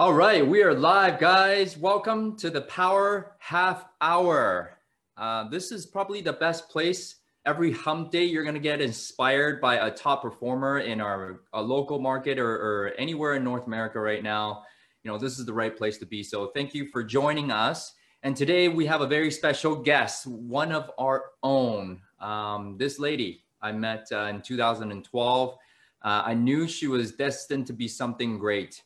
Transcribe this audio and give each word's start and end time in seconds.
All 0.00 0.14
right, 0.14 0.46
we 0.46 0.62
are 0.62 0.72
live, 0.72 1.20
guys. 1.20 1.76
Welcome 1.76 2.34
to 2.38 2.48
the 2.48 2.62
Power 2.62 3.36
Half 3.38 3.84
Hour. 4.00 4.78
Uh, 5.18 5.46
this 5.50 5.70
is 5.70 5.84
probably 5.84 6.22
the 6.22 6.32
best 6.32 6.70
place. 6.70 7.16
Every 7.44 7.70
hump 7.70 8.10
day, 8.10 8.24
you're 8.24 8.42
going 8.42 8.54
to 8.54 8.60
get 8.60 8.80
inspired 8.80 9.60
by 9.60 9.86
a 9.86 9.90
top 9.90 10.22
performer 10.22 10.78
in 10.78 11.02
our 11.02 11.40
local 11.52 11.98
market 11.98 12.38
or, 12.38 12.50
or 12.50 12.92
anywhere 12.96 13.34
in 13.34 13.44
North 13.44 13.66
America 13.66 14.00
right 14.00 14.22
now. 14.22 14.62
You 15.04 15.10
know, 15.10 15.18
this 15.18 15.38
is 15.38 15.44
the 15.44 15.52
right 15.52 15.76
place 15.76 15.98
to 15.98 16.06
be. 16.06 16.22
So, 16.22 16.46
thank 16.54 16.72
you 16.72 16.86
for 16.86 17.04
joining 17.04 17.50
us. 17.50 17.92
And 18.22 18.34
today 18.34 18.68
we 18.68 18.86
have 18.86 19.02
a 19.02 19.06
very 19.06 19.30
special 19.30 19.76
guest, 19.76 20.26
one 20.26 20.72
of 20.72 20.90
our 20.96 21.24
own. 21.42 22.00
Um, 22.22 22.78
this 22.78 22.98
lady 22.98 23.44
I 23.60 23.72
met 23.72 24.06
uh, 24.12 24.28
in 24.30 24.40
2012. 24.40 25.58
Uh, 26.02 26.22
I 26.24 26.32
knew 26.32 26.66
she 26.66 26.86
was 26.86 27.12
destined 27.12 27.66
to 27.66 27.74
be 27.74 27.86
something 27.86 28.38
great. 28.38 28.80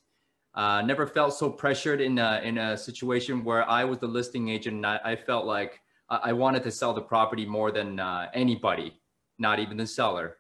Uh, 0.55 0.83
never 0.83 1.07
felt 1.07 1.35
so 1.35 1.51
pressured 1.51 2.01
in 2.01 2.19
a, 2.19 2.41
in 2.45 2.59
a 2.59 2.77
situation 2.77 3.43
where 3.43 3.69
I 3.69 3.85
was 3.85 3.99
the 3.99 4.07
listing 4.07 4.49
agent. 4.49 4.77
And 4.77 4.87
I, 4.87 5.01
I 5.05 5.17
felt 5.17 5.47
like 5.47 5.81
I 6.09 6.33
wanted 6.33 6.63
to 6.65 6.71
sell 6.71 6.93
the 6.93 7.01
property 7.01 7.47
more 7.47 7.71
than 7.71 7.99
uh, 7.99 8.29
anybody, 8.35 9.01
not 9.39 9.59
even 9.59 9.77
the 9.77 9.87
seller. 9.87 10.37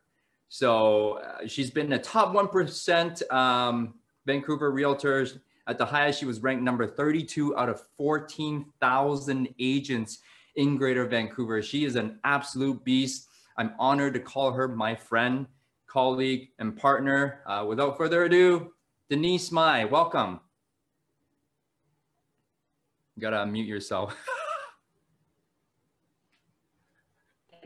So 0.49 1.19
uh, 1.19 1.47
she's 1.47 1.71
been 1.71 1.93
a 1.95 1.99
top 1.99 2.33
1% 2.33 3.33
um, 3.33 3.95
Vancouver 4.27 4.73
realtors. 4.73 5.41
At 5.67 5.79
the 5.79 5.87
highest, 5.87 6.21
she 6.21 6.27
was 6.27 6.41
ranked 6.41 6.63
number 6.63 6.87
32 6.87 7.57
out 7.57 7.69
of 7.69 7.83
14,000 7.97 9.49
agents 9.59 10.19
in 10.57 10.77
Greater 10.77 11.07
Vancouver. 11.07 11.63
She 11.63 11.85
is 11.85 11.97
an 11.97 12.21
absolute 12.25 12.85
beast. 12.85 13.29
I'm 13.57 13.73
honored 13.79 14.15
to 14.15 14.21
call 14.21 14.53
her 14.53 14.69
my 14.69 14.95
friend, 14.95 15.47
colleague, 15.87 16.51
and 16.59 16.77
partner. 16.77 17.41
Uh, 17.47 17.65
without 17.67 17.97
further 17.97 18.25
ado, 18.25 18.73
Denise 19.11 19.53
Mai, 19.53 19.85
welcome. 19.85 20.41
You 23.15 23.21
gotta 23.21 23.37
unmute 23.37 23.69
yourself. 23.69 24.17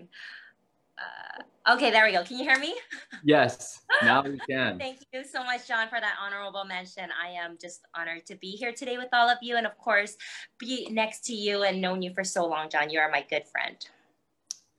uh, 0.99 1.73
okay, 1.75 1.93
there 1.93 2.05
we 2.05 2.13
go. 2.13 2.25
Can 2.25 2.39
you 2.39 2.45
hear 2.45 2.59
me? 2.59 2.75
Yes, 3.23 3.83
now 4.03 4.23
we 4.23 4.41
can. 4.51 4.81
Thank 4.81 4.99
you 5.13 5.23
so 5.23 5.45
much, 5.45 5.69
John, 5.69 5.89
for 5.89 6.01
that 6.01 6.17
honorable 6.21 6.65
mention. 6.65 7.09
I 7.25 7.29
am 7.29 7.57
just 7.61 7.83
honored 7.95 8.27
to 8.27 8.35
be 8.35 8.51
here 8.51 8.73
today 8.73 8.99
with 8.99 9.11
all 9.13 9.29
of 9.31 9.39
you 9.41 9.57
and, 9.57 9.67
of 9.67 9.79
course, 9.79 10.17
be 10.59 10.89
next 10.91 11.25
to 11.27 11.35
you 11.35 11.63
and 11.63 11.81
known 11.81 12.03
you 12.03 12.13
for 12.15 12.25
so 12.25 12.47
long, 12.47 12.69
John. 12.69 12.91
You 12.91 12.99
are 12.99 13.13
my 13.13 13.25
good 13.31 13.45
friend. 13.47 13.77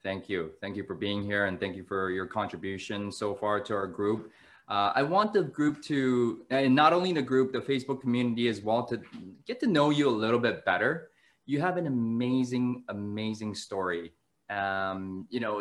Thank 0.04 0.28
you. 0.28 0.52
Thank 0.60 0.76
you 0.76 0.84
for 0.84 0.94
being 0.94 1.24
here 1.24 1.46
and 1.46 1.58
thank 1.58 1.78
you 1.78 1.86
for 1.86 2.12
your 2.12 2.26
contribution 2.26 3.14
so 3.14 3.34
far 3.34 3.62
to 3.62 3.74
our 3.74 3.88
group. 3.88 4.30
Uh, 4.70 4.92
I 4.94 5.02
want 5.02 5.34
the 5.34 5.44
group 5.44 5.82
to, 5.84 6.46
and 6.52 6.76
not 6.76 6.94
only 6.94 7.12
the 7.12 7.24
group, 7.24 7.52
the 7.52 7.60
Facebook 7.60 8.02
community 8.02 8.48
as 8.48 8.62
well, 8.62 8.86
to 8.86 9.02
get 9.46 9.60
to 9.62 9.68
know 9.68 9.90
you 9.90 10.08
a 10.08 10.12
little 10.12 10.40
bit 10.40 10.64
better. 10.64 11.10
You 11.48 11.60
have 11.60 11.78
an 11.78 11.88
amazing, 11.88 12.84
amazing 12.90 13.56
story. 13.56 14.14
Um, 14.52 15.28
you 15.32 15.40
know, 15.40 15.60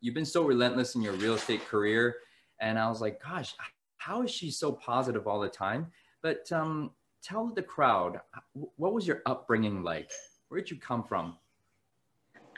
you've 0.00 0.14
been 0.14 0.24
so 0.24 0.44
relentless 0.44 0.94
in 0.94 1.02
your 1.02 1.14
real 1.14 1.34
estate 1.34 1.66
career. 1.66 2.16
And 2.60 2.78
I 2.78 2.88
was 2.88 3.00
like, 3.00 3.20
gosh, 3.20 3.54
how 3.96 4.22
is 4.22 4.30
she 4.30 4.52
so 4.52 4.72
positive 4.72 5.26
all 5.26 5.40
the 5.40 5.48
time? 5.48 5.88
But 6.22 6.50
um, 6.52 6.92
tell 7.22 7.48
the 7.48 7.62
crowd, 7.62 8.20
what 8.76 8.92
was 8.92 9.08
your 9.08 9.22
upbringing 9.26 9.82
like? 9.82 10.10
Where 10.48 10.60
did 10.60 10.70
you 10.70 10.78
come 10.78 11.02
from? 11.02 11.36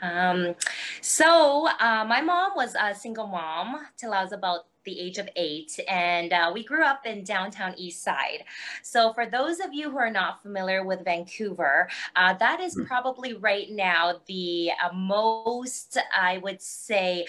Um, 0.01 0.55
so 1.01 1.67
uh, 1.79 2.05
my 2.07 2.21
mom 2.21 2.51
was 2.55 2.75
a 2.79 2.93
single 2.95 3.27
mom 3.27 3.87
till 3.97 4.13
I 4.13 4.23
was 4.23 4.31
about 4.31 4.68
the 4.89 4.99
age 4.99 5.17
of 5.17 5.29
eight, 5.35 5.79
and 5.87 6.33
uh, 6.33 6.51
we 6.53 6.63
grew 6.63 6.83
up 6.83 7.05
in 7.05 7.23
downtown 7.23 7.73
East 7.77 8.03
Side. 8.03 8.43
So, 8.81 9.13
for 9.13 9.25
those 9.25 9.59
of 9.59 9.73
you 9.73 9.91
who 9.91 9.97
are 9.97 10.11
not 10.11 10.41
familiar 10.41 10.83
with 10.83 11.05
Vancouver, 11.05 11.89
uh, 12.15 12.33
that 12.35 12.59
is 12.59 12.73
hmm. 12.73 12.85
probably 12.85 13.33
right 13.33 13.69
now 13.69 14.21
the 14.27 14.71
uh, 14.83 14.93
most, 14.93 15.97
I 16.15 16.39
would 16.39 16.61
say, 16.61 17.25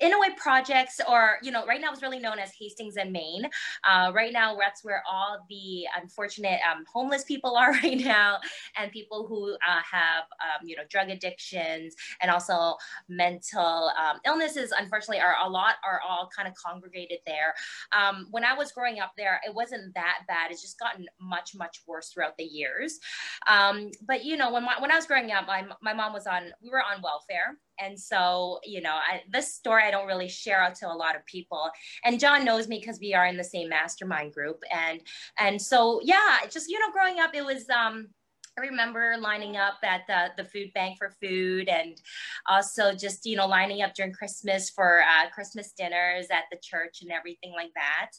in 0.00 0.12
a 0.12 0.18
way 0.18 0.28
projects 0.36 1.00
or 1.08 1.38
you 1.42 1.50
know 1.50 1.66
right 1.66 1.80
now 1.80 1.92
it's 1.92 2.02
really 2.02 2.18
known 2.18 2.38
as 2.38 2.52
hastings 2.58 2.96
and 2.96 3.12
Main. 3.12 3.48
Uh, 3.88 4.12
right 4.14 4.32
now 4.32 4.56
that's 4.56 4.84
where 4.84 5.02
all 5.10 5.44
the 5.48 5.86
unfortunate 6.00 6.60
um, 6.70 6.84
homeless 6.92 7.24
people 7.24 7.56
are 7.56 7.72
right 7.84 7.98
now 7.98 8.38
and 8.76 8.90
people 8.92 9.26
who 9.26 9.52
uh, 9.54 9.80
have 9.90 10.24
um, 10.42 10.66
you 10.66 10.76
know 10.76 10.82
drug 10.88 11.08
addictions 11.08 11.94
and 12.20 12.30
also 12.30 12.76
mental 13.08 13.90
um, 13.98 14.18
illnesses 14.24 14.72
unfortunately 14.78 15.20
are 15.20 15.36
a 15.44 15.48
lot 15.48 15.76
are 15.84 16.00
all 16.06 16.28
kind 16.34 16.48
of 16.48 16.54
congregated 16.54 17.18
there. 17.26 17.54
Um, 17.92 18.26
when 18.30 18.44
i 18.44 18.54
was 18.54 18.72
growing 18.72 19.00
up 19.00 19.12
there 19.16 19.40
it 19.46 19.54
wasn't 19.54 19.94
that 19.94 20.20
bad. 20.28 20.50
It's 20.50 20.62
just 20.62 20.78
gotten 20.78 21.06
much 21.20 21.54
much 21.54 21.82
worse 21.86 22.10
throughout 22.10 22.36
the 22.36 22.44
years. 22.44 22.98
Um, 23.46 23.90
but 24.06 24.24
you 24.24 24.36
know 24.36 24.52
when, 24.52 24.64
my, 24.64 24.80
when 24.80 24.90
i 24.90 24.96
was 24.96 25.06
growing 25.06 25.30
up 25.32 25.46
my, 25.46 25.64
my 25.82 25.92
mom 25.92 26.12
was 26.12 26.26
on 26.26 26.52
we 26.62 26.70
were 26.70 26.82
on 26.82 27.02
welfare 27.02 27.58
and 27.80 27.98
so, 27.98 28.60
you 28.64 28.80
know, 28.80 28.94
I, 28.94 29.22
this 29.30 29.54
story 29.54 29.84
I 29.84 29.90
don't 29.90 30.06
really 30.06 30.28
share 30.28 30.62
out 30.62 30.74
to 30.76 30.88
a 30.88 30.94
lot 30.94 31.16
of 31.16 31.24
people. 31.26 31.70
And 32.04 32.20
John 32.20 32.44
knows 32.44 32.68
me 32.68 32.78
because 32.78 32.98
we 33.00 33.14
are 33.14 33.26
in 33.26 33.36
the 33.36 33.44
same 33.44 33.68
mastermind 33.68 34.32
group. 34.32 34.62
And 34.72 35.00
and 35.38 35.60
so, 35.60 36.00
yeah, 36.02 36.38
just 36.50 36.68
you 36.68 36.78
know, 36.78 36.92
growing 36.92 37.20
up, 37.20 37.34
it 37.34 37.44
was 37.44 37.68
um, 37.70 38.08
I 38.58 38.66
remember 38.66 39.16
lining 39.20 39.56
up 39.56 39.78
at 39.84 40.02
the, 40.08 40.42
the 40.42 40.48
food 40.48 40.72
bank 40.74 40.98
for 40.98 41.14
food 41.22 41.68
and 41.68 42.00
also 42.48 42.92
just, 42.92 43.24
you 43.24 43.36
know, 43.36 43.46
lining 43.46 43.82
up 43.82 43.94
during 43.94 44.12
Christmas 44.12 44.68
for 44.70 45.00
uh, 45.02 45.30
Christmas 45.30 45.72
dinners 45.72 46.26
at 46.30 46.44
the 46.50 46.58
church 46.62 46.98
and 47.02 47.12
everything 47.12 47.52
like 47.52 47.70
that. 47.74 48.10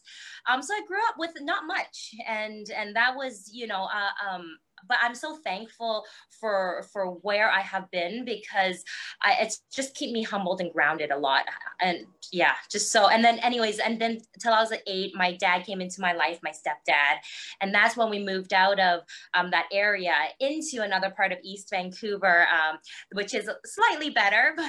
Um, 0.50 0.62
so 0.62 0.74
I 0.74 0.82
grew 0.88 1.00
up 1.10 1.16
with 1.18 1.32
not 1.42 1.68
much. 1.68 2.12
And, 2.28 2.70
and 2.70 2.96
that 2.96 3.16
was, 3.16 3.50
you 3.52 3.68
know, 3.68 3.84
uh, 3.84 4.34
um, 4.34 4.58
but 4.88 4.98
I'm 5.02 5.16
so 5.16 5.38
thankful 5.44 6.06
for 6.40 6.84
for 6.92 7.08
where 7.22 7.50
I 7.50 7.62
have 7.62 7.90
been 7.92 8.26
because 8.26 8.84
I, 9.22 9.38
it's 9.42 9.62
just 9.74 9.96
keep 9.96 10.12
me 10.12 10.24
humbled 10.24 10.62
and 10.62 10.72
grounded 10.72 11.12
a 11.12 11.18
lot. 11.18 11.46
And 11.82 12.06
yeah, 12.32 12.54
just 12.72 12.92
so. 12.92 13.08
And 13.08 13.24
then, 13.24 13.40
anyways, 13.40 13.80
and 13.80 14.00
then 14.00 14.20
till 14.42 14.54
I 14.54 14.62
was 14.62 14.74
eight, 14.88 15.14
my 15.16 15.36
dad 15.36 15.66
came 15.66 15.82
into 15.82 16.02
my 16.02 16.14
life, 16.14 16.40
my 16.44 16.52
stepdad, 16.52 17.18
and 17.62 17.74
that's 17.74 17.98
when 17.98 18.10
we 18.10 18.24
moved 18.24 18.54
out 18.54 18.80
of 18.80 19.02
um, 19.34 19.52
that 19.52 19.66
area 19.72 20.14
into 20.40 20.84
another 20.84 21.10
part 21.10 21.32
of 21.32 21.40
East 21.44 21.70
Vancouver, 21.70 22.48
um, 22.48 22.78
which 23.14 23.34
is 23.34 23.50
slightly 23.66 24.10
better, 24.10 24.54
but 24.58 24.68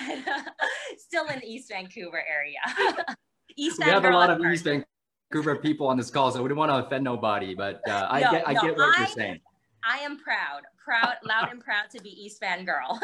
still 0.99 1.27
in 1.27 1.41
the 1.41 1.47
East 1.47 1.71
Vancouver 1.71 2.23
area. 2.29 3.05
East 3.57 3.79
we 3.85 3.91
have 3.91 4.05
a 4.05 4.11
lot 4.11 4.31
of 4.31 4.41
East 4.45 4.65
Vancouver 4.65 5.57
people 5.57 5.87
on 5.89 5.97
this 5.97 6.11
call, 6.11 6.31
so 6.31 6.43
we 6.43 6.49
don't 6.49 6.59
want 6.59 6.71
to 6.71 6.87
offend 6.87 7.05
nobody, 7.05 7.55
but 7.55 7.81
uh, 7.89 8.07
I 8.09 8.21
no, 8.21 8.31
get 8.31 8.49
I 8.49 8.53
no, 8.53 8.61
get 8.63 8.77
what 8.77 8.97
I, 8.97 8.99
you're 8.99 9.07
saying. 9.09 9.41
I 9.85 9.99
am 9.99 10.19
proud, 10.19 10.63
proud, 10.83 11.17
loud 11.25 11.51
and 11.51 11.61
proud 11.61 11.91
to 11.91 12.03
be 12.03 12.11
East 12.11 12.41
Van 12.41 12.65
girl. 12.65 13.01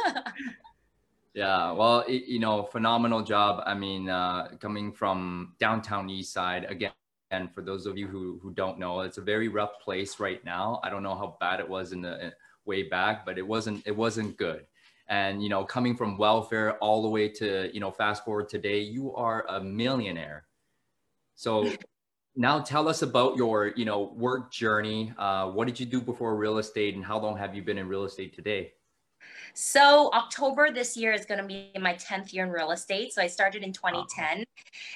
yeah, 1.34 1.72
well, 1.72 2.00
it, 2.00 2.24
you 2.26 2.38
know, 2.38 2.62
phenomenal 2.62 3.22
job. 3.22 3.62
I 3.66 3.74
mean, 3.74 4.08
uh, 4.08 4.48
coming 4.60 4.92
from 4.92 5.54
downtown 5.58 6.10
East 6.10 6.32
Side 6.32 6.64
again. 6.68 6.92
And 7.32 7.52
for 7.52 7.60
those 7.60 7.86
of 7.86 7.98
you 7.98 8.06
who, 8.06 8.38
who 8.40 8.52
don't 8.52 8.78
know, 8.78 9.00
it's 9.00 9.18
a 9.18 9.22
very 9.22 9.48
rough 9.48 9.80
place 9.80 10.20
right 10.20 10.44
now. 10.44 10.80
I 10.84 10.90
don't 10.90 11.02
know 11.02 11.16
how 11.16 11.36
bad 11.40 11.58
it 11.58 11.68
was 11.68 11.92
in 11.92 12.00
the 12.00 12.32
way 12.66 12.84
back, 12.84 13.26
but 13.26 13.36
it 13.36 13.46
wasn't 13.46 13.82
it 13.84 13.96
wasn't 13.96 14.36
good. 14.36 14.64
And 15.08 15.42
you 15.42 15.48
know, 15.48 15.64
coming 15.64 15.96
from 15.96 16.18
welfare 16.18 16.78
all 16.78 17.02
the 17.02 17.08
way 17.08 17.28
to 17.30 17.70
you 17.74 17.80
know, 17.80 17.90
fast 17.90 18.24
forward 18.24 18.48
today, 18.48 18.80
you 18.80 19.14
are 19.14 19.44
a 19.48 19.60
millionaire. 19.60 20.44
So 21.34 21.70
now 22.36 22.60
tell 22.60 22.88
us 22.88 23.02
about 23.02 23.36
your 23.36 23.68
you 23.76 23.84
know 23.84 24.12
work 24.14 24.52
journey. 24.52 25.12
Uh, 25.18 25.50
what 25.50 25.66
did 25.66 25.80
you 25.80 25.86
do 25.86 26.00
before 26.00 26.36
real 26.36 26.58
estate 26.58 26.94
and 26.94 27.04
how 27.04 27.18
long 27.18 27.36
have 27.36 27.54
you 27.54 27.62
been 27.62 27.78
in 27.78 27.88
real 27.88 28.04
estate 28.04 28.34
today 28.34 28.72
so 29.58 30.10
October 30.12 30.70
this 30.70 30.98
year 30.98 31.12
is 31.12 31.24
going 31.24 31.40
to 31.40 31.46
be 31.46 31.70
my 31.80 31.94
10th 31.94 32.32
year 32.34 32.44
in 32.44 32.50
real 32.50 32.72
estate. 32.72 33.14
So 33.14 33.22
I 33.22 33.26
started 33.26 33.62
in 33.62 33.72
2010 33.72 34.44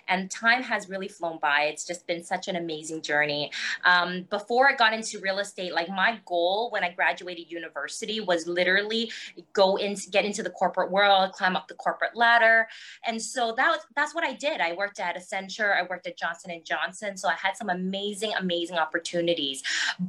and 0.09 0.31
time 0.31 0.63
has 0.63 0.89
really 0.89 1.09
flown 1.09 1.39
by. 1.41 1.63
It's 1.63 1.87
just 1.87 2.07
been 2.07 2.23
such 2.23 2.47
an 2.49 2.57
amazing 2.57 3.01
journey. 3.01 3.51
Um, 3.85 4.27
before 4.29 4.69
I 4.69 4.75
got 4.75 4.93
into 4.93 5.19
real 5.21 5.39
estate, 5.39 5.73
like 5.73 5.89
my 5.89 6.21
goal 6.27 6.71
when 6.73 6.85
I 6.85 6.91
graduated 6.91 7.51
university 7.51 8.21
was 8.21 8.47
literally 8.47 9.11
go 9.55 9.77
into 9.77 10.11
get 10.11 10.27
into 10.27 10.43
the 10.43 10.51
corporate 10.51 10.91
world, 10.91 11.33
climb 11.33 11.57
up 11.57 11.67
the 11.69 11.75
corporate 11.75 12.15
ladder. 12.15 12.69
And 13.07 13.21
so 13.21 13.55
that 13.57 13.69
was, 13.69 13.81
that's 13.97 14.15
what 14.15 14.25
I 14.25 14.35
did. 14.35 14.61
I 14.61 14.75
worked 14.75 15.01
at 15.01 15.17
Accenture, 15.17 15.75
I 15.75 15.87
worked 15.89 16.07
at 16.07 16.19
Johnson 16.19 16.51
and 16.51 16.65
Johnson. 16.65 17.17
So 17.17 17.29
I 17.29 17.35
had 17.35 17.57
some 17.57 17.71
amazing, 17.71 18.35
amazing 18.39 18.77
opportunities. 18.77 19.63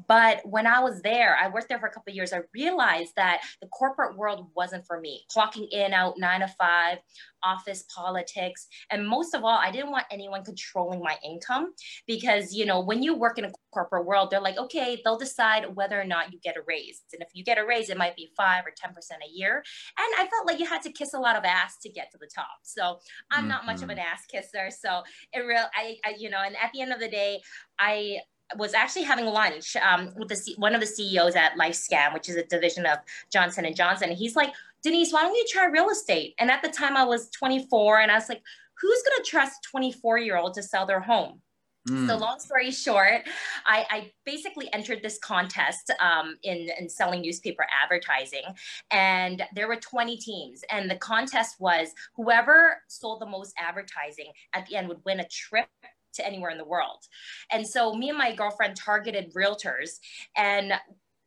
But 0.07 0.45
when 0.45 0.67
I 0.67 0.79
was 0.79 1.01
there, 1.01 1.38
I 1.38 1.47
worked 1.47 1.69
there 1.69 1.79
for 1.79 1.88
a 1.88 1.91
couple 1.91 2.12
of 2.12 2.15
years. 2.15 2.33
I 2.33 2.41
realized 2.53 3.15
that 3.15 3.41
the 3.62 3.67
corporate 3.67 4.10
world 4.17 4.47
wasn't 4.55 4.85
for 4.85 4.99
me. 4.99 5.23
Clocking 5.35 5.67
in, 5.71 5.93
out, 5.93 6.15
nine 6.17 6.41
to 6.41 6.47
five, 6.47 6.99
office 7.43 7.85
politics. 7.93 8.67
And 8.89 9.07
most 9.07 9.33
of 9.33 9.43
all, 9.43 9.57
I 9.57 9.71
didn't 9.71 9.91
want 9.91 10.05
anyone 10.11 10.43
controlling 10.43 11.01
my 11.01 11.17
income 11.23 11.73
because, 12.07 12.53
you 12.53 12.65
know, 12.65 12.79
when 12.81 13.01
you 13.01 13.15
work 13.15 13.37
in 13.37 13.45
a 13.45 13.51
corporate 13.73 14.05
world, 14.05 14.29
they're 14.29 14.41
like, 14.41 14.57
okay, 14.57 15.01
they'll 15.03 15.17
decide 15.17 15.75
whether 15.75 15.99
or 15.99 16.05
not 16.05 16.31
you 16.31 16.39
get 16.43 16.57
a 16.57 16.61
raise. 16.67 17.01
And 17.13 17.21
if 17.21 17.29
you 17.33 17.43
get 17.43 17.57
a 17.57 17.65
raise, 17.65 17.89
it 17.89 17.97
might 17.97 18.15
be 18.15 18.31
five 18.37 18.63
or 18.65 18.71
10% 18.71 18.93
a 18.93 19.31
year. 19.31 19.63
And 19.97 20.13
I 20.17 20.29
felt 20.29 20.47
like 20.47 20.59
you 20.59 20.65
had 20.65 20.81
to 20.83 20.91
kiss 20.91 21.13
a 21.13 21.19
lot 21.19 21.35
of 21.35 21.43
ass 21.43 21.77
to 21.83 21.89
get 21.89 22.11
to 22.11 22.17
the 22.17 22.29
top. 22.33 22.47
So 22.63 22.99
I'm 23.31 23.41
mm-hmm. 23.41 23.49
not 23.49 23.65
much 23.65 23.81
of 23.81 23.89
an 23.89 23.97
mm-hmm. 23.97 24.13
ass 24.13 24.25
kisser. 24.25 24.69
So 24.69 25.03
it 25.33 25.39
real, 25.39 25.65
I, 25.75 25.97
I, 26.05 26.15
you 26.17 26.29
know, 26.29 26.41
and 26.43 26.55
at 26.55 26.71
the 26.73 26.81
end 26.81 26.93
of 26.93 26.99
the 26.99 27.09
day, 27.09 27.41
I, 27.79 28.19
was 28.57 28.74
actually 28.74 29.03
having 29.03 29.25
lunch 29.25 29.75
um, 29.77 30.13
with 30.18 30.30
the 30.30 30.56
one 30.57 30.75
of 30.75 30.81
the 30.81 30.88
CEOs 30.88 31.36
at 31.36 31.57
LifeScan, 31.57 32.13
which 32.13 32.30
is 32.30 32.36
a 32.36 32.44
division 32.44 32.86
of 32.86 33.00
Johnson 33.31 33.65
and 33.65 33.75
Johnson. 33.75 34.09
And 34.09 34.18
he's 34.18 34.36
like, 34.36 34.53
Denise, 34.83 35.13
why 35.13 35.21
don't 35.21 35.36
you 35.36 35.45
try 35.48 35.65
real 35.65 35.89
estate? 35.89 36.36
And 36.39 36.50
at 36.50 36.62
the 36.62 36.69
time, 36.69 36.98
I 36.98 37.03
was 37.03 37.30
24, 37.30 38.00
and 38.00 38.12
I 38.12 38.15
was 38.15 38.30
like, 38.30 38.42
who's 38.80 39.03
going 39.03 39.24
to 39.24 39.30
trust 39.30 39.63
24 39.63 40.18
year 40.18 40.38
old 40.38 40.53
to 40.56 40.63
sell 40.63 40.86
their 40.86 41.00
home? 41.00 41.42
Mm. 41.89 42.07
So 42.07 42.18
long 42.18 42.39
story 42.39 42.69
short, 42.69 43.21
I, 43.65 43.86
I, 43.89 44.12
basically 44.24 44.71
entered 44.71 45.00
this 45.01 45.18
contest 45.18 45.92
um, 46.00 46.38
in, 46.44 46.69
in 46.80 46.88
selling 46.88 47.21
newspaper 47.21 47.65
advertising, 47.83 48.44
and 48.92 49.42
there 49.56 49.68
were 49.68 49.77
20 49.77 50.15
teams, 50.18 50.63
and 50.69 50.92
the 50.92 50.98
contest 50.98 51.56
was 51.59 51.89
whoever 52.15 52.83
sold 52.88 53.19
the 53.19 53.25
most 53.25 53.56
advertising 53.57 54.31
at 54.53 54.68
the 54.68 54.75
end 54.75 54.89
would 54.89 55.03
win 55.06 55.21
a 55.21 55.27
trip 55.27 55.69
to 56.13 56.25
anywhere 56.25 56.49
in 56.49 56.57
the 56.57 56.65
world. 56.65 57.05
And 57.51 57.67
so 57.67 57.93
me 57.93 58.09
and 58.09 58.17
my 58.17 58.33
girlfriend 58.33 58.75
targeted 58.75 59.33
realtors 59.33 59.99
and 60.35 60.73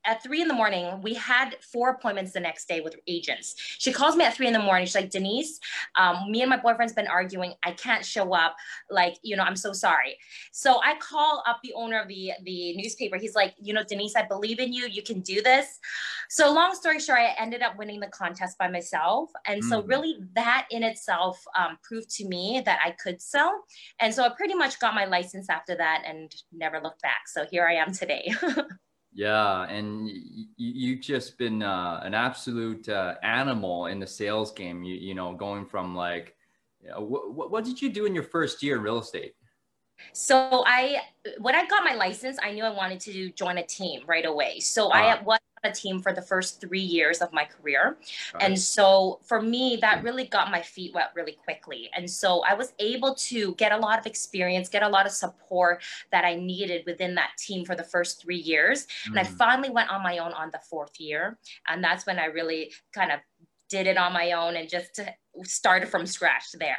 at 0.05 0.23
three 0.23 0.43
in 0.43 0.49
the 0.49 0.55
morning, 0.55 1.01
we 1.03 1.15
had 1.15 1.57
four 1.61 1.91
appointments 1.91 2.33
the 2.33 2.41
next 2.41 2.69
day 2.69 2.81
with 2.81 2.97
agents. 3.07 3.55
She 3.79 3.93
calls 3.93 4.17
me 4.17 4.25
at 4.25 4.35
three 4.35 4.47
in 4.47 4.53
the 4.53 4.59
morning. 4.59 4.87
She's 4.87 4.95
like, 4.95 5.11
Denise, 5.11 5.61
um, 5.97 6.31
me 6.31 6.43
and 6.43 6.51
my 6.51 6.57
boyfriend's 6.57 6.93
been 6.93 7.09
arguing. 7.09 7.55
I 7.65 7.73
can't 7.73 8.05
show 8.05 8.35
up. 8.35 8.57
Like, 8.91 9.17
you 9.23 9.37
know, 9.37 9.43
I'm 9.43 9.57
so 9.57 9.73
sorry. 9.73 10.17
So 10.53 10.81
I 10.83 10.97
call 10.99 11.43
up 11.47 11.61
the 11.63 11.73
owner 11.75 12.01
of 12.01 12.09
the, 12.09 12.33
the 12.45 12.77
newspaper. 12.77 13.17
He's 13.17 13.35
like, 13.35 13.55
you 13.61 13.73
know, 13.73 13.83
Denise, 13.83 14.15
I 14.17 14.23
believe 14.23 14.59
in 14.59 14.73
you. 14.73 14.87
You 14.87 15.03
can 15.03 15.21
do 15.21 15.43
this. 15.43 15.79
So 16.29 16.53
long 16.53 16.75
story 16.75 17.01
short, 17.01 17.21
I 17.21 17.35
ended 17.39 17.63
up 17.63 17.79
winning 17.79 18.01
the 18.01 18.09
contest 18.09 18.59
by 18.59 18.69
myself. 18.69 19.31
And 19.47 19.63
mm. 19.63 19.69
so 19.69 19.83
really 19.85 20.19
that 20.35 20.67
in 20.71 20.83
itself 20.83 21.43
um, 21.59 21.79
proved 21.83 22.11
to 22.17 22.29
me 22.29 22.63
that 22.67 22.79
I 22.85 22.91
could 22.91 23.23
sell. 23.23 23.65
And 24.01 24.13
so 24.13 24.25
I 24.25 24.29
pretty 24.31 24.55
much 24.55 24.79
got 24.81 24.95
my 24.95 25.07
license 25.07 25.49
after 25.49 25.75
that 25.77 26.03
and 26.07 26.35
never 26.53 26.81
looked 26.81 27.03
back. 27.03 27.27
So 27.27 27.47
here 27.51 27.67
I 27.67 27.75
am 27.75 27.93
today. 27.93 28.33
Yeah, 29.17 29.63
and 29.69 30.11
you, 30.57 30.97
have 30.97 31.01
just 31.01 31.39
been 31.39 31.63
uh, 31.63 32.01
an 32.03 32.15
absolute 32.15 32.89
uh, 32.89 33.15
animal 33.23 33.87
in 33.87 34.01
the 34.01 34.07
sales 34.07 34.51
game. 34.51 34.83
You, 34.83 34.97
you 34.97 35.15
know, 35.15 35.35
going 35.35 35.67
from 35.67 35.95
like, 35.95 36.35
you 36.83 36.91
know, 36.91 37.01
what, 37.01 37.51
what 37.51 37.65
did 37.65 37.81
you 37.81 37.91
do 37.91 38.07
in 38.07 38.15
your 38.15 38.25
first 38.25 38.61
year 38.61 38.77
in 38.77 38.83
real 38.83 38.99
estate? 38.99 39.35
So 40.13 40.65
I, 40.67 40.97
when 41.39 41.55
I 41.55 41.65
got 41.67 41.85
my 41.85 41.95
license, 41.95 42.39
I 42.43 42.51
knew 42.51 42.65
I 42.65 42.71
wanted 42.71 42.99
to 43.01 43.31
join 43.31 43.59
a 43.59 43.63
team 43.65 44.03
right 44.07 44.27
away. 44.27 44.59
So 44.59 44.87
uh, 44.87 44.95
I 44.95 45.19
ah. 45.19 45.23
was 45.23 45.39
a 45.65 45.73
team 45.73 46.01
for 46.01 46.13
the 46.13 46.23
first 46.23 46.61
three 46.61 46.81
years 46.81 47.21
of 47.21 47.33
my 47.33 47.45
career. 47.45 47.97
And 48.41 48.59
so 48.59 49.21
for 49.23 49.41
me, 49.41 49.79
that 49.81 50.03
really 50.03 50.25
got 50.25 50.51
my 50.51 50.63
feet 50.63 50.95
wet 50.95 51.11
really 51.15 51.33
quickly. 51.45 51.91
And 51.95 52.09
so 52.11 52.43
I 52.43 52.55
was 52.55 52.73
able 52.79 53.15
to 53.15 53.55
get 53.55 53.73
a 53.73 53.77
lot 53.77 53.99
of 53.99 54.07
experience, 54.07 54.69
get 54.69 54.83
a 54.83 54.89
lot 54.89 55.07
of 55.07 55.13
support 55.13 55.83
that 56.13 56.25
I 56.25 56.35
needed 56.35 56.85
within 56.87 57.15
that 57.17 57.31
team 57.39 57.65
for 57.65 57.75
the 57.75 57.85
first 57.85 58.23
three 58.23 58.37
years. 58.37 58.87
Mm. 59.07 59.11
And 59.11 59.19
I 59.21 59.25
mm. 59.25 59.37
finally 59.37 59.71
went 59.71 59.91
on 59.91 60.03
my 60.03 60.19
own 60.19 60.33
on 60.33 60.51
the 60.53 60.61
fourth 60.71 61.01
year. 61.01 61.39
And 61.69 61.83
that's 61.83 62.07
when 62.07 62.19
I 62.19 62.27
really 62.27 62.73
kind 62.93 63.13
of 63.13 63.21
did 63.69 63.87
it 63.87 63.97
on 63.97 64.13
my 64.13 64.33
own 64.33 64.57
and 64.57 64.69
just 64.69 65.01
started 65.45 65.89
from 65.89 66.07
scratch 66.07 66.53
there. 66.59 66.77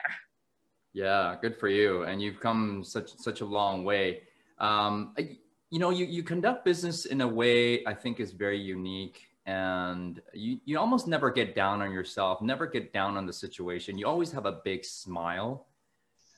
Yeah, 0.93 1.35
good 1.41 1.57
for 1.57 1.67
you. 1.67 2.03
And 2.03 2.21
you've 2.21 2.39
come 2.39 2.83
such 2.83 3.15
such 3.17 3.41
a 3.41 3.45
long 3.45 3.83
way. 3.83 4.21
Um, 4.59 5.13
you 5.75 5.79
know, 5.79 5.89
you, 5.89 6.05
you 6.05 6.23
conduct 6.23 6.63
business 6.63 7.03
in 7.03 7.19
a 7.19 7.27
way 7.27 7.85
I 7.85 7.93
think 7.93 8.21
is 8.21 8.31
very 8.31 8.57
unique 8.57 9.27
and 9.45 10.21
you, 10.33 10.57
you 10.63 10.79
almost 10.79 11.05
never 11.05 11.29
get 11.29 11.53
down 11.53 11.81
on 11.81 11.91
yourself, 11.91 12.41
never 12.41 12.65
get 12.65 12.93
down 12.93 13.17
on 13.17 13.25
the 13.25 13.33
situation. 13.33 13.97
You 13.97 14.07
always 14.07 14.31
have 14.31 14.45
a 14.45 14.61
big 14.63 14.85
smile. 14.85 15.67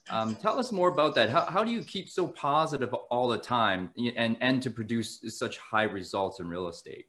Um, 0.10 0.36
tell 0.38 0.58
us 0.58 0.72
more 0.72 0.90
about 0.90 1.14
that. 1.14 1.30
How, 1.30 1.46
how 1.46 1.64
do 1.64 1.70
you 1.70 1.84
keep 1.84 2.10
so 2.10 2.26
positive 2.26 2.92
all 3.12 3.28
the 3.28 3.38
time 3.38 3.92
and, 4.16 4.38
and 4.42 4.60
to 4.64 4.72
produce 4.72 5.20
such 5.28 5.60
high 5.60 5.84
results 5.84 6.40
in 6.40 6.48
real 6.48 6.68
estate? 6.68 7.06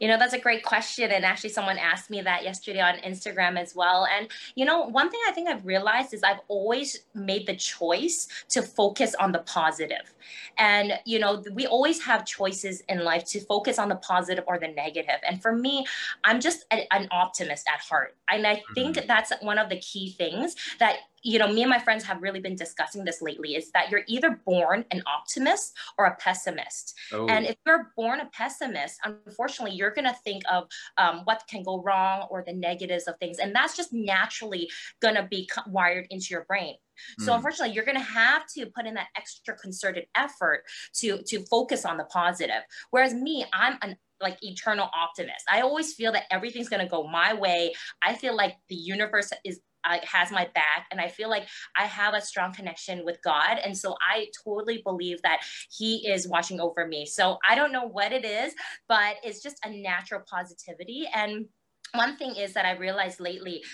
You 0.00 0.08
know, 0.08 0.18
that's 0.18 0.34
a 0.34 0.38
great 0.38 0.64
question. 0.64 1.10
And 1.10 1.24
actually, 1.24 1.50
someone 1.50 1.78
asked 1.78 2.10
me 2.10 2.22
that 2.22 2.42
yesterday 2.42 2.80
on 2.80 2.94
Instagram 2.98 3.58
as 3.58 3.74
well. 3.74 4.06
And, 4.06 4.28
you 4.54 4.64
know, 4.64 4.82
one 4.82 5.10
thing 5.10 5.20
I 5.28 5.32
think 5.32 5.48
I've 5.48 5.64
realized 5.64 6.12
is 6.14 6.22
I've 6.22 6.40
always 6.48 7.00
made 7.14 7.46
the 7.46 7.54
choice 7.54 8.26
to 8.48 8.62
focus 8.62 9.14
on 9.20 9.32
the 9.32 9.40
positive. 9.40 10.12
And, 10.58 10.94
you 11.04 11.18
know, 11.18 11.42
we 11.52 11.66
always 11.66 12.02
have 12.02 12.24
choices 12.24 12.82
in 12.88 13.04
life 13.04 13.24
to 13.26 13.40
focus 13.40 13.78
on 13.78 13.88
the 13.88 13.96
positive 13.96 14.44
or 14.46 14.58
the 14.58 14.68
negative. 14.68 15.20
And 15.26 15.40
for 15.40 15.54
me, 15.54 15.86
I'm 16.24 16.40
just 16.40 16.64
a, 16.72 16.92
an 16.92 17.08
optimist 17.10 17.66
at 17.72 17.80
heart. 17.80 18.16
And 18.28 18.46
I 18.46 18.62
think 18.74 18.96
mm-hmm. 18.96 19.06
that's 19.06 19.32
one 19.40 19.58
of 19.58 19.68
the 19.68 19.78
key 19.78 20.10
things 20.10 20.56
that 20.78 20.96
you 21.22 21.38
know, 21.38 21.52
me 21.52 21.62
and 21.62 21.70
my 21.70 21.78
friends 21.78 22.04
have 22.04 22.22
really 22.22 22.40
been 22.40 22.56
discussing 22.56 23.04
this 23.04 23.20
lately 23.20 23.54
is 23.54 23.70
that 23.72 23.90
you're 23.90 24.02
either 24.06 24.40
born 24.46 24.84
an 24.90 25.02
optimist 25.06 25.76
or 25.98 26.06
a 26.06 26.16
pessimist. 26.16 26.94
Oh. 27.12 27.26
And 27.26 27.46
if 27.46 27.56
you're 27.66 27.92
born 27.96 28.20
a 28.20 28.26
pessimist, 28.26 28.98
unfortunately, 29.04 29.76
you're 29.76 29.90
going 29.90 30.06
to 30.06 30.16
think 30.24 30.42
of 30.50 30.68
um, 30.96 31.22
what 31.24 31.42
can 31.48 31.62
go 31.62 31.82
wrong 31.82 32.26
or 32.30 32.42
the 32.46 32.52
negatives 32.52 33.06
of 33.06 33.16
things. 33.18 33.38
And 33.38 33.54
that's 33.54 33.76
just 33.76 33.92
naturally 33.92 34.70
going 35.02 35.14
to 35.14 35.24
be 35.24 35.48
wired 35.66 36.06
into 36.10 36.28
your 36.30 36.44
brain. 36.44 36.74
So 37.18 37.32
mm. 37.32 37.36
unfortunately, 37.36 37.74
you're 37.74 37.84
going 37.84 37.98
to 37.98 38.04
have 38.04 38.42
to 38.56 38.66
put 38.66 38.86
in 38.86 38.94
that 38.94 39.08
extra 39.16 39.56
concerted 39.56 40.06
effort 40.14 40.64
to 40.96 41.22
to 41.22 41.44
focus 41.46 41.84
on 41.84 41.96
the 41.96 42.04
positive. 42.04 42.62
Whereas 42.90 43.14
me, 43.14 43.44
I'm 43.52 43.78
an 43.82 43.96
like 44.20 44.36
eternal 44.42 44.88
optimist. 44.94 45.44
I 45.50 45.62
always 45.62 45.94
feel 45.94 46.12
that 46.12 46.24
everything's 46.30 46.68
going 46.68 46.84
to 46.84 46.90
go 46.90 47.06
my 47.06 47.32
way. 47.32 47.72
I 48.02 48.14
feel 48.14 48.36
like 48.36 48.56
the 48.68 48.74
universe 48.74 49.32
is 49.44 49.60
has 50.04 50.30
my 50.30 50.48
back 50.54 50.86
and 50.90 51.00
i 51.00 51.08
feel 51.08 51.28
like 51.28 51.46
i 51.76 51.84
have 51.84 52.14
a 52.14 52.20
strong 52.20 52.52
connection 52.52 53.04
with 53.04 53.18
god 53.22 53.58
and 53.64 53.76
so 53.76 53.94
i 54.08 54.26
totally 54.44 54.82
believe 54.84 55.20
that 55.22 55.40
he 55.70 56.08
is 56.08 56.28
watching 56.28 56.60
over 56.60 56.86
me. 56.86 57.06
So 57.06 57.38
i 57.48 57.54
don't 57.54 57.72
know 57.72 57.86
what 57.86 58.12
it 58.12 58.24
is 58.24 58.54
but 58.88 59.16
it's 59.22 59.42
just 59.42 59.56
a 59.64 59.70
natural 59.70 60.22
positivity 60.28 61.08
and 61.14 61.46
one 61.94 62.16
thing 62.16 62.36
is 62.36 62.52
that 62.54 62.64
I 62.64 62.72
realized 62.72 63.20
lately 63.20 63.64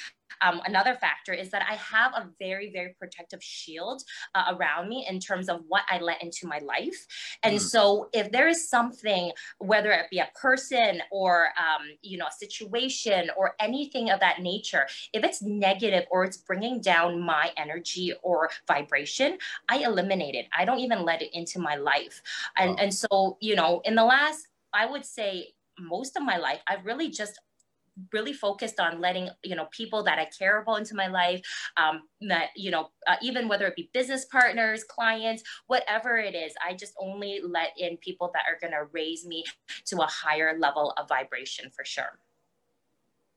um, 0.42 0.60
another 0.66 0.94
factor 0.94 1.32
is 1.32 1.50
that 1.50 1.62
I 1.68 1.74
have 1.74 2.12
a 2.14 2.28
very, 2.38 2.70
very 2.72 2.94
protective 2.98 3.42
shield 3.42 4.02
uh, 4.34 4.54
around 4.54 4.88
me 4.88 5.06
in 5.08 5.20
terms 5.20 5.48
of 5.48 5.62
what 5.68 5.82
I 5.88 5.98
let 5.98 6.22
into 6.22 6.46
my 6.46 6.58
life. 6.58 7.06
And 7.42 7.56
mm. 7.56 7.60
so 7.60 8.08
if 8.12 8.30
there 8.32 8.48
is 8.48 8.68
something, 8.68 9.32
whether 9.58 9.90
it 9.92 10.06
be 10.10 10.18
a 10.18 10.28
person 10.40 11.02
or, 11.10 11.48
um, 11.58 11.86
you 12.02 12.18
know, 12.18 12.26
a 12.26 12.32
situation 12.32 13.30
or 13.36 13.54
anything 13.60 14.10
of 14.10 14.20
that 14.20 14.40
nature, 14.40 14.86
if 15.12 15.24
it's 15.24 15.42
negative 15.42 16.04
or 16.10 16.24
it's 16.24 16.36
bringing 16.36 16.80
down 16.80 17.20
my 17.20 17.52
energy 17.56 18.12
or 18.22 18.50
vibration, 18.66 19.38
I 19.68 19.78
eliminate 19.78 20.34
it. 20.34 20.46
I 20.56 20.64
don't 20.64 20.80
even 20.80 21.04
let 21.04 21.22
it 21.22 21.30
into 21.32 21.58
my 21.58 21.76
life. 21.76 22.22
And, 22.56 22.70
wow. 22.70 22.76
and 22.80 22.94
so, 22.94 23.36
you 23.40 23.56
know, 23.56 23.80
in 23.84 23.94
the 23.94 24.04
last, 24.04 24.48
I 24.72 24.86
would 24.86 25.04
say 25.04 25.54
most 25.78 26.16
of 26.16 26.22
my 26.22 26.36
life, 26.36 26.60
I've 26.68 26.84
really 26.84 27.10
just 27.10 27.38
really 28.12 28.32
focused 28.32 28.80
on 28.80 29.00
letting 29.00 29.28
you 29.42 29.56
know 29.56 29.66
people 29.70 30.02
that 30.04 30.18
I 30.18 30.26
care 30.26 30.60
about 30.60 30.78
into 30.78 30.94
my 30.94 31.06
life, 31.06 31.40
um, 31.76 32.02
that 32.28 32.48
you 32.56 32.70
know 32.70 32.90
uh, 33.06 33.16
even 33.22 33.48
whether 33.48 33.66
it 33.66 33.76
be 33.76 33.90
business 33.92 34.24
partners, 34.26 34.84
clients, 34.84 35.42
whatever 35.66 36.18
it 36.18 36.34
is, 36.34 36.52
I 36.66 36.74
just 36.74 36.94
only 37.00 37.40
let 37.44 37.70
in 37.78 37.96
people 37.98 38.30
that 38.34 38.42
are 38.48 38.58
going 38.60 38.72
to 38.72 38.90
raise 38.92 39.26
me 39.26 39.44
to 39.86 39.98
a 39.98 40.06
higher 40.06 40.58
level 40.58 40.92
of 40.96 41.08
vibration 41.08 41.70
for 41.70 41.84
sure. 41.84 42.18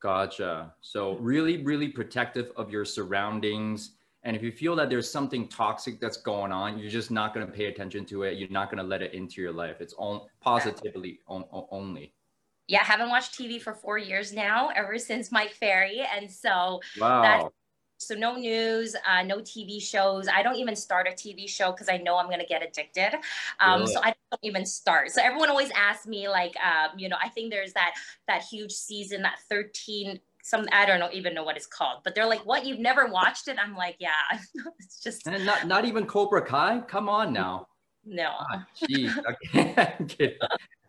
Gotcha. 0.00 0.72
So 0.80 1.16
really, 1.16 1.62
really 1.62 1.88
protective 1.88 2.52
of 2.56 2.70
your 2.70 2.86
surroundings. 2.86 3.92
And 4.22 4.34
if 4.36 4.42
you 4.42 4.52
feel 4.52 4.74
that 4.76 4.90
there's 4.90 5.10
something 5.10 5.48
toxic 5.48 6.00
that's 6.00 6.16
going 6.16 6.52
on, 6.52 6.78
you're 6.78 6.90
just 6.90 7.10
not 7.10 7.34
going 7.34 7.46
to 7.46 7.52
pay 7.52 7.66
attention 7.66 8.04
to 8.06 8.22
it. 8.24 8.38
You're 8.38 8.50
not 8.50 8.70
going 8.70 8.82
to 8.82 8.88
let 8.88 9.02
it 9.02 9.14
into 9.14 9.40
your 9.40 9.52
life. 9.52 9.76
It's 9.80 9.94
on 9.98 10.22
positively 10.40 11.20
on, 11.26 11.44
only 11.70 12.14
yeah, 12.70 12.82
I 12.82 12.84
haven't 12.84 13.08
watched 13.08 13.36
TV 13.36 13.60
for 13.60 13.74
four 13.74 13.98
years 13.98 14.32
now, 14.32 14.68
ever 14.76 14.96
since 14.96 15.32
Mike 15.32 15.50
Ferry. 15.50 16.06
And 16.16 16.30
so 16.30 16.80
wow. 17.00 17.20
that's 17.20 17.48
so 17.98 18.14
no 18.14 18.36
news, 18.36 18.94
uh, 19.06 19.24
no 19.24 19.38
TV 19.38 19.82
shows. 19.82 20.28
I 20.28 20.44
don't 20.44 20.54
even 20.54 20.76
start 20.76 21.08
a 21.08 21.10
TV 21.10 21.48
show 21.48 21.72
because 21.72 21.88
I 21.88 21.96
know 21.96 22.16
I'm 22.16 22.30
gonna 22.30 22.46
get 22.46 22.62
addicted. 22.62 23.18
Um, 23.58 23.88
So 23.88 24.00
I 24.00 24.14
don't 24.30 24.40
even 24.44 24.64
start. 24.64 25.10
So 25.10 25.20
everyone 25.20 25.50
always 25.50 25.70
asks 25.72 26.06
me, 26.06 26.28
like, 26.28 26.54
um, 26.64 26.96
you 26.96 27.08
know, 27.08 27.16
I 27.20 27.28
think 27.28 27.50
there's 27.50 27.72
that 27.72 27.94
that 28.28 28.44
huge 28.44 28.72
season, 28.72 29.22
that 29.22 29.40
13 29.48 30.20
some 30.42 30.66
I 30.72 30.86
don't 30.86 31.00
know 31.00 31.10
even 31.12 31.34
know 31.34 31.42
what 31.42 31.56
it's 31.56 31.66
called, 31.66 31.98
but 32.04 32.14
they're 32.14 32.26
like, 32.26 32.46
"What? 32.46 32.64
You've 32.64 32.78
never 32.78 33.08
watched 33.08 33.48
it?" 33.48 33.58
I'm 33.62 33.76
like, 33.76 33.96
"Yeah." 33.98 34.12
it's 34.78 35.02
just 35.02 35.26
and 35.26 35.44
not 35.44 35.66
not 35.66 35.84
even 35.84 36.06
Cobra 36.06 36.40
Kai. 36.40 36.80
Come 36.88 37.08
on 37.08 37.32
now. 37.32 37.66
No. 38.04 38.30
Jeez, 38.88 39.12
ah, 39.18 39.32
okay. 39.32 39.74
I'm 39.98 40.06
kidding. 40.06 40.38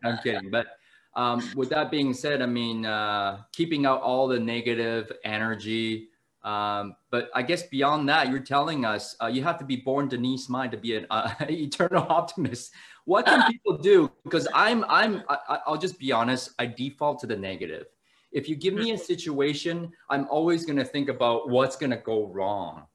I'm 0.05 0.17
kidding. 0.19 0.50
But 0.50 0.67
um, 1.15 1.41
with 1.55 1.69
that 1.69 1.91
being 1.91 2.13
said, 2.13 2.41
I 2.41 2.45
mean, 2.45 2.85
uh, 2.85 3.41
keeping 3.51 3.85
out 3.85 4.01
all 4.01 4.27
the 4.27 4.39
negative 4.39 5.11
energy. 5.23 6.07
Um, 6.43 6.95
but 7.11 7.29
I 7.35 7.43
guess 7.43 7.63
beyond 7.63 8.09
that, 8.09 8.29
you're 8.29 8.39
telling 8.39 8.85
us 8.85 9.15
uh, 9.21 9.27
you 9.27 9.43
have 9.43 9.59
to 9.59 9.65
be 9.65 9.75
born 9.75 10.07
Denise 10.07 10.49
Mai 10.49 10.67
to 10.69 10.77
be 10.77 10.95
an 10.95 11.05
uh, 11.09 11.33
eternal 11.49 12.05
optimist. 12.09 12.71
What 13.05 13.25
can 13.25 13.51
people 13.51 13.77
do? 13.77 14.11
Because 14.23 14.47
I'm, 14.53 14.83
I'm, 14.87 15.23
I, 15.29 15.59
I'll 15.67 15.77
just 15.77 15.99
be 15.99 16.11
honest. 16.11 16.51
I 16.57 16.65
default 16.65 17.19
to 17.19 17.27
the 17.27 17.35
negative. 17.35 17.87
If 18.31 18.47
you 18.47 18.55
give 18.55 18.73
me 18.73 18.91
a 18.91 18.97
situation, 18.97 19.91
I'm 20.09 20.25
always 20.29 20.65
going 20.65 20.77
to 20.77 20.85
think 20.85 21.09
about 21.09 21.49
what's 21.49 21.75
going 21.75 21.91
to 21.91 21.97
go 21.97 22.27
wrong. 22.27 22.85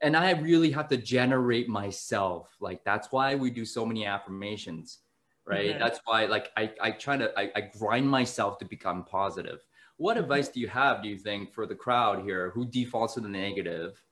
and 0.00 0.16
I 0.16 0.30
really 0.32 0.70
have 0.70 0.88
to 0.88 0.96
generate 0.96 1.68
myself. 1.68 2.54
Like 2.60 2.84
that's 2.84 3.10
why 3.10 3.34
we 3.34 3.50
do 3.50 3.64
so 3.64 3.84
many 3.84 4.06
affirmations, 4.06 4.98
right? 5.46 5.70
Mm-hmm. 5.70 5.78
That's 5.78 6.00
why 6.04 6.26
like 6.26 6.50
I, 6.56 6.72
I 6.80 6.90
try 6.90 7.16
to 7.16 7.32
I, 7.38 7.50
I 7.54 7.60
grind 7.78 8.08
myself 8.08 8.58
to 8.58 8.64
become 8.64 9.04
positive. 9.04 9.60
What 9.96 10.14
mm-hmm. 10.14 10.24
advice 10.24 10.48
do 10.48 10.60
you 10.60 10.68
have, 10.68 11.02
do 11.02 11.08
you 11.08 11.18
think, 11.18 11.54
for 11.54 11.66
the 11.66 11.74
crowd 11.74 12.22
here 12.22 12.50
who 12.50 12.66
defaults 12.66 13.14
to 13.14 13.20
the 13.20 13.28
negative? 13.28 14.02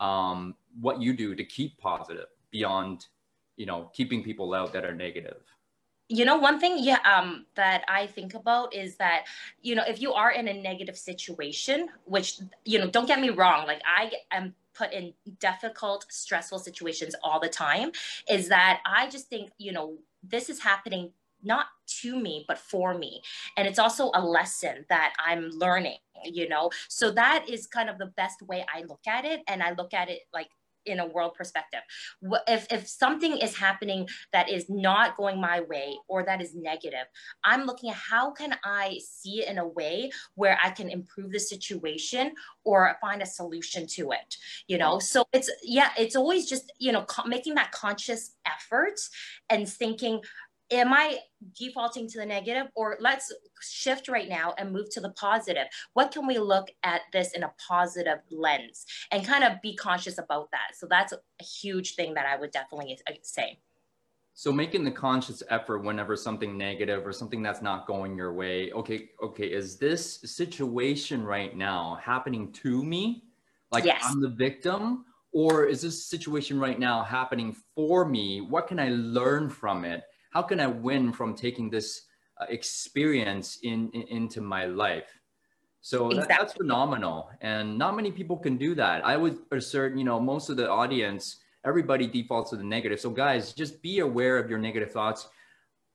Um, 0.00 0.54
what 0.80 1.00
you 1.00 1.12
do 1.12 1.34
to 1.34 1.44
keep 1.44 1.78
positive 1.78 2.26
beyond, 2.50 3.06
you 3.56 3.66
know, 3.66 3.90
keeping 3.94 4.22
people 4.22 4.54
out 4.54 4.72
that 4.72 4.84
are 4.84 4.94
negative? 4.94 5.42
you 6.12 6.26
know 6.26 6.36
one 6.36 6.60
thing 6.60 6.76
yeah 6.78 6.98
um 7.04 7.46
that 7.54 7.84
i 7.88 8.06
think 8.06 8.34
about 8.34 8.74
is 8.74 8.96
that 8.96 9.24
you 9.62 9.74
know 9.74 9.84
if 9.86 10.00
you 10.00 10.12
are 10.12 10.32
in 10.32 10.48
a 10.48 10.52
negative 10.52 10.98
situation 10.98 11.88
which 12.04 12.40
you 12.64 12.78
know 12.78 12.88
don't 12.90 13.06
get 13.06 13.20
me 13.20 13.30
wrong 13.30 13.66
like 13.66 13.80
i 13.86 14.10
am 14.30 14.54
put 14.74 14.92
in 14.92 15.12
difficult 15.38 16.04
stressful 16.10 16.58
situations 16.58 17.14
all 17.22 17.40
the 17.40 17.48
time 17.48 17.90
is 18.28 18.48
that 18.48 18.80
i 18.84 19.08
just 19.08 19.28
think 19.28 19.50
you 19.58 19.72
know 19.72 19.96
this 20.22 20.48
is 20.48 20.60
happening 20.60 21.12
not 21.42 21.66
to 21.86 22.18
me 22.18 22.44
but 22.46 22.58
for 22.58 22.94
me. 22.94 23.20
And 23.56 23.66
it's 23.66 23.78
also 23.78 24.10
a 24.14 24.24
lesson 24.24 24.84
that 24.88 25.12
i'm 25.24 25.50
learning 25.50 25.98
you 26.24 26.48
know? 26.48 26.70
So 26.88 27.10
that 27.10 27.46
is 27.48 27.66
kind 27.66 27.90
of 27.90 27.98
the 27.98 28.06
best 28.06 28.42
way 28.42 28.64
i 28.74 28.82
look 28.82 29.06
at 29.06 29.24
it. 29.24 29.40
And 29.48 29.62
i 29.62 29.72
look 29.72 29.94
at 29.94 30.08
it 30.08 30.20
like 30.32 30.48
in 30.86 31.00
a 31.00 31.06
world 31.06 31.34
perspective. 31.34 31.80
If 32.48 32.66
if 32.70 32.88
something 32.88 33.38
is 33.38 33.56
happening 33.56 34.08
that 34.32 34.48
is 34.48 34.68
not 34.68 35.16
going 35.16 35.40
my 35.40 35.60
way 35.60 35.96
or 36.08 36.24
that 36.24 36.40
is 36.40 36.54
negative 36.54 37.06
i'm 37.44 37.64
looking 37.64 37.90
at 37.90 37.96
how 37.96 38.30
can 38.30 38.56
i 38.64 38.98
see 39.04 39.42
it 39.42 39.48
in 39.48 39.58
a 39.58 39.66
way 39.66 40.10
where 40.34 40.58
i 40.62 40.70
can 40.70 40.88
improve 40.88 41.32
the 41.32 41.40
situation 41.40 42.32
or 42.64 42.96
find 43.00 43.22
a 43.22 43.26
solution 43.26 43.86
to 43.86 44.12
it 44.12 44.36
you 44.68 44.78
know? 44.78 44.98
So 44.98 45.24
it's 45.32 45.50
yeah 45.62 45.90
it's 45.98 46.16
always 46.16 46.48
just 46.48 46.72
you 46.78 46.92
know 46.92 47.04
making 47.26 47.54
that 47.54 47.72
conscious 47.72 48.34
effort 48.46 48.98
and 49.50 49.68
thinking 49.68 50.20
am 50.72 50.92
I 50.92 51.18
defaulting 51.56 52.08
to 52.08 52.18
the 52.18 52.26
negative 52.26 52.66
or 52.74 52.96
let's 53.00 53.32
shift 53.60 54.08
right 54.08 54.28
now 54.28 54.54
and 54.58 54.72
move 54.72 54.90
to 54.90 55.00
the 55.00 55.10
positive? 55.10 55.66
What 55.92 56.10
can 56.10 56.26
we 56.26 56.38
look 56.38 56.70
at 56.82 57.02
this 57.12 57.32
in 57.32 57.42
a 57.42 57.52
positive 57.68 58.18
lens 58.30 58.86
and 59.12 59.24
kind 59.24 59.44
of 59.44 59.60
be 59.62 59.76
conscious 59.76 60.18
about 60.18 60.50
that? 60.50 60.74
So 60.76 60.86
that's 60.88 61.12
a 61.12 61.44
huge 61.44 61.94
thing 61.94 62.14
that 62.14 62.26
I 62.26 62.36
would 62.36 62.50
definitely 62.50 62.98
uh, 63.08 63.12
say. 63.22 63.58
So 64.34 64.50
making 64.50 64.84
the 64.84 64.90
conscious 64.90 65.42
effort 65.50 65.80
whenever 65.80 66.16
something 66.16 66.56
negative 66.56 67.06
or 67.06 67.12
something 67.12 67.42
that's 67.42 67.60
not 67.60 67.86
going 67.86 68.16
your 68.16 68.32
way, 68.32 68.72
okay, 68.72 69.10
okay, 69.22 69.46
is 69.46 69.76
this 69.76 70.20
situation 70.24 71.22
right 71.22 71.54
now 71.54 71.98
happening 72.02 72.50
to 72.54 72.82
me? 72.82 73.24
Like 73.70 73.84
yes. 73.84 74.02
I'm 74.06 74.22
the 74.22 74.30
victim? 74.30 75.04
Or 75.34 75.64
is 75.64 75.80
this 75.80 76.06
situation 76.06 76.58
right 76.58 76.78
now 76.78 77.02
happening 77.02 77.56
for 77.74 78.06
me? 78.06 78.40
What 78.40 78.66
can 78.66 78.78
I 78.78 78.90
learn 78.90 79.48
from 79.48 79.84
it? 79.84 80.02
How 80.32 80.42
can 80.42 80.60
I 80.60 80.66
win 80.66 81.12
from 81.12 81.34
taking 81.34 81.68
this 81.68 82.02
uh, 82.40 82.46
experience 82.48 83.58
in, 83.62 83.90
in, 83.90 84.02
into 84.08 84.40
my 84.40 84.64
life? 84.64 85.20
So 85.82 86.06
exactly. 86.06 86.28
that, 86.28 86.38
that's 86.40 86.52
phenomenal. 86.54 87.30
And 87.40 87.76
not 87.76 87.96
many 87.96 88.10
people 88.10 88.36
can 88.36 88.56
do 88.56 88.74
that. 88.76 89.04
I 89.04 89.16
would 89.16 89.38
assert, 89.50 89.96
you 89.96 90.04
know, 90.04 90.18
most 90.18 90.48
of 90.48 90.56
the 90.56 90.70
audience, 90.70 91.38
everybody 91.64 92.06
defaults 92.06 92.50
to 92.50 92.56
the 92.56 92.64
negative. 92.64 93.00
So 93.00 93.10
guys, 93.10 93.52
just 93.52 93.82
be 93.82 93.98
aware 93.98 94.38
of 94.38 94.48
your 94.48 94.58
negative 94.58 94.90
thoughts. 94.90 95.28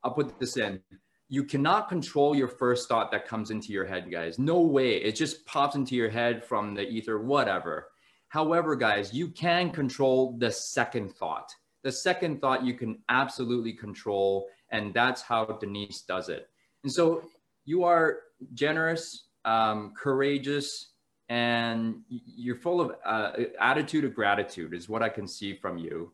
I'll 0.03 0.12
put 0.12 0.39
this 0.39 0.58
in. 0.58 0.82
You 1.29 1.44
cannot 1.44 1.89
control 1.89 2.36
your 2.36 2.48
first 2.48 2.88
thought 2.88 3.12
that 3.12 3.27
comes 3.27 3.50
into 3.50 3.74
your 3.74 3.86
head, 3.86 4.12
guys. 4.12 4.38
No 4.38 4.62
way. 4.62 4.98
It 4.98 5.15
just 5.15 5.46
pops 5.46 5.75
into 5.75 5.96
your 5.96 6.10
head 6.10 6.44
from 6.44 6.74
the 6.74 6.88
ether, 6.88 7.20
whatever. 7.20 7.88
However, 8.29 8.75
guys, 8.75 9.13
you 9.13 9.29
can 9.29 9.72
control 9.72 10.38
the 10.38 10.51
second 10.51 11.13
thought. 11.15 11.50
The 11.84 11.91
second 11.91 12.41
thought 12.41 12.65
you 12.65 12.74
can 12.74 13.00
absolutely 13.10 13.74
control, 13.74 14.48
and 14.72 14.93
that's 14.93 15.22
how 15.22 15.46
Denise 15.46 16.01
does 16.01 16.29
it. 16.29 16.50
And 16.84 16.91
so 16.91 17.24
you 17.65 17.84
are 17.84 18.19
generous, 18.53 19.25
um, 19.46 19.93
courageous, 19.96 20.91
and 21.29 22.01
you're 22.07 22.55
full 22.55 22.81
of 22.81 22.96
uh, 23.05 23.31
attitude 23.60 24.05
of 24.05 24.15
gratitude, 24.15 24.74
is 24.74 24.88
what 24.89 25.03
I 25.03 25.10
can 25.10 25.27
see 25.27 25.53
from 25.53 25.77
you. 25.77 26.12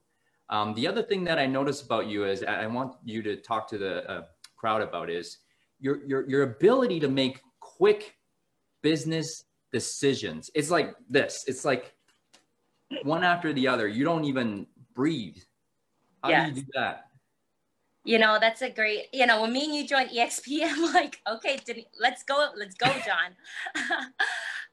Um, 0.50 0.74
the 0.74 0.88
other 0.88 1.02
thing 1.02 1.24
that 1.26 1.40
I 1.40 1.46
notice 1.46 1.82
about 1.82 2.08
you 2.08 2.26
is 2.26 2.44
I 2.44 2.68
want 2.68 2.96
you 3.04 3.22
to 3.24 3.38
talk 3.38 3.68
to 3.70 3.78
the 3.78 4.10
uh, 4.10 4.24
crowd 4.56 4.82
about 4.82 5.10
is 5.10 5.38
your, 5.80 6.06
your, 6.06 6.30
your 6.30 6.44
ability 6.44 7.00
to 7.00 7.08
make 7.08 7.42
quick 7.60 8.16
business 8.82 9.46
decisions. 9.72 10.50
It's 10.54 10.70
like 10.70 10.96
this. 11.10 11.46
It's 11.48 11.66
like 11.66 11.94
one 13.04 13.24
after 13.24 13.54
the 13.54 13.68
other. 13.68 13.88
You 13.88 14.04
don't 14.04 14.26
even 14.26 14.68
breathe. 14.94 15.38
How 16.24 16.30
yes. 16.30 16.50
do 16.50 16.56
you 16.56 16.62
do 16.62 16.72
that? 16.76 17.08
You 18.06 18.20
know, 18.20 18.38
that's 18.40 18.62
a 18.62 18.70
great, 18.70 19.08
you 19.14 19.26
know, 19.26 19.42
when 19.42 19.54
me 19.54 19.66
and 19.66 19.76
you 19.76 19.88
joined 19.88 20.10
EXP, 20.10 20.60
I'm 20.64 20.94
like, 20.94 21.20
okay, 21.30 21.60
let's 22.00 22.24
go, 22.24 22.50
let's 22.58 22.76
go, 22.76 22.88
John. 22.88 23.36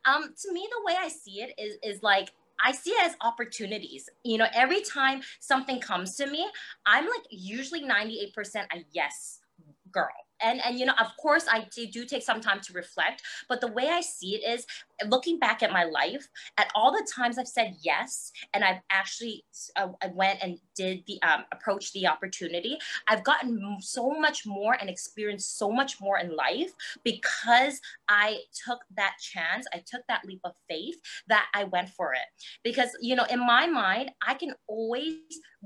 um, 0.05 0.35
to 0.43 0.53
me, 0.53 0.69
the 0.71 0.85
way 0.85 0.95
I 0.99 1.09
see 1.09 1.43
it 1.43 1.55
is, 1.59 1.77
is 1.83 2.03
like, 2.03 2.31
I 2.65 2.73
see 2.73 2.91
it 2.91 3.07
as 3.07 3.17
opportunities. 3.21 4.09
You 4.25 4.39
know, 4.39 4.47
every 4.55 4.83
time 4.83 5.23
something 5.41 5.81
comes 5.81 6.17
to 6.17 6.27
me, 6.27 6.47
I'm 6.87 7.05
like 7.05 7.27
usually 7.31 7.83
98% 7.83 8.33
a 8.73 8.85
yes 8.93 9.41
girl 9.93 10.09
and 10.43 10.61
and 10.65 10.79
you 10.79 10.87
know 10.87 10.95
of 11.01 11.09
course 11.17 11.47
i 11.51 11.67
do, 11.75 12.05
take 12.05 12.23
some 12.23 12.41
time 12.41 12.61
to 12.61 12.73
reflect 12.73 13.23
but 13.49 13.61
the 13.61 13.69
way 13.69 13.89
i 13.89 14.01
see 14.01 14.35
it 14.35 14.49
is 14.49 14.67
looking 15.09 15.39
back 15.39 15.63
at 15.63 15.73
my 15.73 15.85
life 15.85 16.29
at 16.59 16.71
all 16.75 16.93
the 16.93 17.07
times 17.15 17.39
i've 17.39 17.49
said 17.49 17.77
yes 17.81 18.33
and 18.55 18.65
i've 18.65 18.81
actually 18.91 19.45
uh, 19.77 19.89
i 20.03 20.09
went 20.09 20.39
and 20.43 20.59
did 20.75 21.03
the 21.07 21.21
um, 21.23 21.45
approach 21.53 21.93
the 21.93 22.07
opportunity 22.07 22.77
i've 23.09 23.25
gotten 23.25 23.77
so 23.81 24.11
much 24.11 24.47
more 24.47 24.77
and 24.81 24.89
experienced 24.89 25.59
so 25.59 25.71
much 25.71 26.01
more 26.01 26.19
in 26.19 26.35
life 26.35 26.73
because 27.05 27.81
i 28.09 28.39
took 28.65 28.81
that 28.97 29.15
chance 29.21 29.67
i 29.75 29.83
took 29.87 30.03
that 30.09 30.25
leap 30.25 30.41
of 30.45 30.53
faith 30.69 30.97
that 31.29 31.47
i 31.55 31.65
went 31.65 31.89
for 31.89 32.13
it. 32.13 32.21
Because 32.65 32.91
you 33.01 33.17
know 33.17 33.25
in 33.31 33.41
my 33.41 33.67
mind 33.67 34.11
i 34.27 34.35
can 34.35 34.55
always 34.67 35.15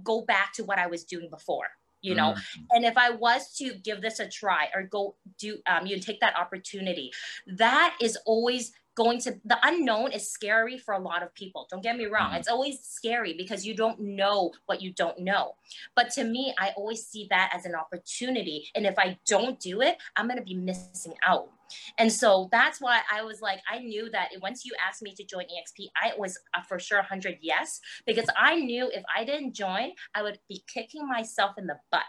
go 0.02 0.22
back 0.22 0.52
to 0.54 0.64
what 0.64 0.78
i 0.78 0.86
was 0.86 1.04
doing 1.04 1.28
before 1.30 1.68
you 2.04 2.14
know? 2.14 2.32
Mm-hmm. 2.32 2.62
and 2.70 2.84
if 2.84 2.96
i 2.96 3.10
was 3.10 3.54
to 3.56 3.74
give 3.82 4.02
this 4.02 4.20
a 4.20 4.28
try 4.28 4.68
or 4.74 4.82
go 4.82 5.16
do 5.38 5.58
um, 5.66 5.86
you 5.86 5.98
take 5.98 6.20
that 6.20 6.36
opportunity 6.38 7.10
that 7.46 7.96
is 8.00 8.18
always 8.26 8.72
going 8.94 9.20
to 9.20 9.34
the 9.44 9.58
unknown 9.62 10.12
is 10.12 10.30
scary 10.30 10.78
for 10.78 10.94
a 10.94 10.98
lot 10.98 11.22
of 11.22 11.34
people. 11.34 11.66
Don't 11.70 11.82
get 11.82 11.96
me 11.96 12.06
wrong. 12.06 12.28
Mm-hmm. 12.28 12.36
it's 12.36 12.48
always 12.48 12.80
scary 12.80 13.34
because 13.34 13.66
you 13.66 13.74
don't 13.74 13.98
know 14.00 14.52
what 14.66 14.80
you 14.80 14.92
don't 14.92 15.18
know. 15.18 15.54
But 15.96 16.10
to 16.12 16.24
me 16.24 16.54
i 16.58 16.70
always 16.76 17.04
see 17.06 17.26
that 17.30 17.52
as 17.54 17.64
an 17.66 17.74
opportunity. 17.74 18.68
And 18.74 18.86
if 18.86 18.98
i 18.98 19.18
don't 19.26 19.58
do 19.58 19.80
it 19.80 19.98
i'm 20.16 20.26
going 20.26 20.38
to 20.38 20.44
be 20.44 20.54
missing 20.54 21.14
out 21.26 21.48
and 21.98 22.12
so 22.12 22.48
that's 22.52 22.80
why 22.80 23.00
I 23.12 23.22
was 23.22 23.40
like, 23.40 23.60
I 23.70 23.78
knew 23.78 24.10
that 24.10 24.30
once 24.42 24.64
you 24.64 24.72
asked 24.86 25.02
me 25.02 25.14
to 25.14 25.24
join 25.24 25.44
EXP, 25.44 25.88
I 25.96 26.12
was 26.18 26.38
uh, 26.54 26.62
for 26.62 26.78
sure 26.78 26.98
100 26.98 27.38
yes, 27.40 27.80
because 28.06 28.26
I 28.36 28.56
knew 28.56 28.90
if 28.92 29.02
I 29.14 29.24
didn't 29.24 29.54
join, 29.54 29.92
I 30.14 30.22
would 30.22 30.38
be 30.48 30.64
kicking 30.72 31.06
myself 31.08 31.52
in 31.58 31.66
the 31.66 31.76
butt 31.90 32.02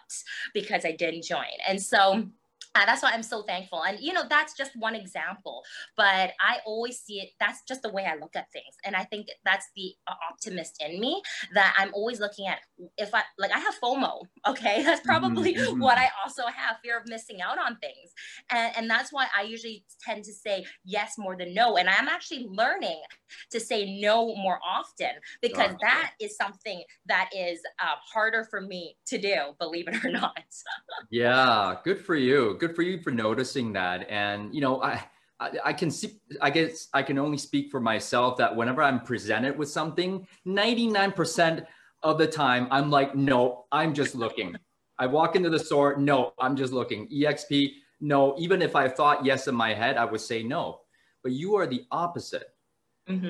because 0.53 0.85
I 0.85 0.91
didn't 0.91 1.23
join. 1.23 1.45
And 1.67 1.81
so, 1.81 2.25
that's 2.85 3.01
why 3.01 3.11
I'm 3.13 3.23
so 3.23 3.43
thankful. 3.43 3.83
And, 3.83 3.99
you 3.99 4.13
know, 4.13 4.23
that's 4.29 4.55
just 4.55 4.71
one 4.75 4.95
example, 4.95 5.63
but 5.95 6.33
I 6.39 6.57
always 6.65 6.99
see 6.99 7.19
it. 7.19 7.29
That's 7.39 7.61
just 7.67 7.81
the 7.81 7.91
way 7.91 8.05
I 8.05 8.15
look 8.15 8.35
at 8.35 8.51
things. 8.51 8.75
And 8.83 8.95
I 8.95 9.03
think 9.03 9.27
that's 9.45 9.67
the 9.75 9.93
uh, 10.07 10.13
optimist 10.31 10.83
in 10.85 10.99
me 10.99 11.21
that 11.53 11.75
I'm 11.77 11.93
always 11.93 12.19
looking 12.19 12.47
at 12.47 12.59
if 12.97 13.13
I, 13.13 13.23
like, 13.37 13.51
I 13.51 13.59
have 13.59 13.75
FOMO. 13.81 14.23
Okay. 14.47 14.83
That's 14.85 15.01
probably 15.01 15.55
mm-hmm. 15.55 15.79
what 15.79 15.97
I 15.97 16.09
also 16.23 16.43
have 16.43 16.77
fear 16.83 16.97
of 16.97 17.07
missing 17.07 17.41
out 17.41 17.57
on 17.57 17.77
things. 17.77 18.11
And, 18.51 18.73
and 18.77 18.89
that's 18.89 19.11
why 19.11 19.27
I 19.37 19.43
usually 19.43 19.83
tend 20.05 20.23
to 20.25 20.33
say 20.33 20.65
yes 20.83 21.15
more 21.17 21.35
than 21.35 21.53
no. 21.53 21.77
And 21.77 21.89
I'm 21.89 22.07
actually 22.07 22.47
learning 22.49 23.01
to 23.51 23.59
say 23.59 23.99
no 23.99 24.35
more 24.35 24.59
often 24.67 25.09
because 25.41 25.71
gotcha. 25.71 25.77
that 25.81 26.11
is 26.19 26.35
something 26.35 26.83
that 27.07 27.29
is 27.35 27.59
uh, 27.81 27.95
harder 28.13 28.45
for 28.49 28.61
me 28.61 28.97
to 29.07 29.17
do, 29.17 29.35
believe 29.59 29.87
it 29.87 30.03
or 30.03 30.09
not. 30.11 30.37
yeah. 31.09 31.75
Good 31.83 31.99
for 31.99 32.15
you. 32.15 32.57
Good 32.59 32.64
good 32.65 32.75
for 32.75 32.81
you 32.81 32.99
for 32.99 33.11
noticing 33.11 33.73
that. 33.73 34.07
And 34.09 34.53
you 34.53 34.61
know, 34.61 34.81
I, 34.81 35.03
I, 35.39 35.51
I 35.65 35.73
can 35.73 35.91
see. 35.91 36.19
I 36.41 36.49
guess 36.49 36.87
I 36.93 37.03
can 37.03 37.17
only 37.17 37.37
speak 37.37 37.69
for 37.69 37.79
myself 37.79 38.37
that 38.37 38.55
whenever 38.55 38.81
I'm 38.81 39.01
presented 39.01 39.57
with 39.57 39.69
something, 39.69 40.27
99% 40.47 41.65
of 42.03 42.17
the 42.17 42.27
time, 42.27 42.67
I'm 42.71 42.89
like, 42.89 43.15
no, 43.15 43.65
I'm 43.71 43.93
just 43.93 44.15
looking. 44.15 44.55
I 44.97 45.07
walk 45.07 45.35
into 45.35 45.49
the 45.49 45.59
store, 45.59 45.97
no, 45.97 46.33
I'm 46.39 46.55
just 46.55 46.71
looking. 46.71 47.07
EXP, 47.09 47.71
no. 47.99 48.35
Even 48.37 48.61
if 48.61 48.75
I 48.75 48.87
thought 48.87 49.25
yes 49.25 49.47
in 49.47 49.55
my 49.55 49.73
head, 49.73 49.97
I 49.97 50.05
would 50.05 50.21
say 50.21 50.41
no. 50.41 50.79
But 51.21 51.33
you 51.33 51.55
are 51.55 51.67
the 51.67 51.85
opposite. 51.91 52.49
Mm-hmm. 53.09 53.25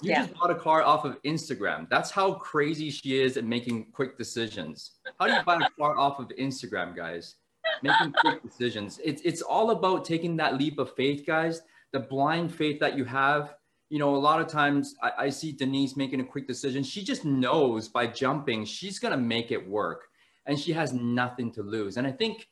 You 0.00 0.10
yeah. 0.10 0.26
just 0.26 0.38
bought 0.38 0.50
a 0.50 0.54
car 0.54 0.82
off 0.82 1.04
of 1.04 1.20
Instagram. 1.22 1.88
That's 1.88 2.10
how 2.10 2.34
crazy 2.34 2.90
she 2.90 3.20
is 3.20 3.36
at 3.36 3.44
making 3.44 3.86
quick 3.92 4.18
decisions. 4.18 4.92
How 5.18 5.26
do 5.26 5.32
you 5.32 5.42
buy 5.42 5.56
a 5.56 5.70
car 5.80 5.98
off 5.98 6.20
of 6.20 6.28
Instagram, 6.38 6.94
guys? 6.94 7.36
Making 7.82 8.12
quick 8.12 8.42
decisions. 8.42 9.00
It's 9.04 9.22
it's 9.22 9.42
all 9.42 9.70
about 9.70 10.04
taking 10.04 10.36
that 10.36 10.56
leap 10.56 10.78
of 10.78 10.94
faith, 10.94 11.24
guys. 11.26 11.62
The 11.92 12.00
blind 12.00 12.54
faith 12.54 12.80
that 12.80 12.96
you 12.96 13.04
have, 13.04 13.54
you 13.88 13.98
know, 13.98 14.14
a 14.14 14.16
lot 14.16 14.40
of 14.40 14.46
times 14.48 14.94
I, 15.02 15.12
I 15.18 15.28
see 15.30 15.52
Denise 15.52 15.96
making 15.96 16.20
a 16.20 16.24
quick 16.24 16.46
decision. 16.46 16.82
She 16.82 17.02
just 17.02 17.24
knows 17.24 17.88
by 17.88 18.06
jumping, 18.06 18.64
she's 18.64 18.98
going 18.98 19.12
to 19.12 19.18
make 19.18 19.50
it 19.50 19.68
work 19.68 20.08
and 20.46 20.58
she 20.58 20.72
has 20.72 20.92
nothing 20.92 21.50
to 21.52 21.62
lose. 21.62 21.96
And 21.96 22.06
I 22.06 22.12
think, 22.12 22.48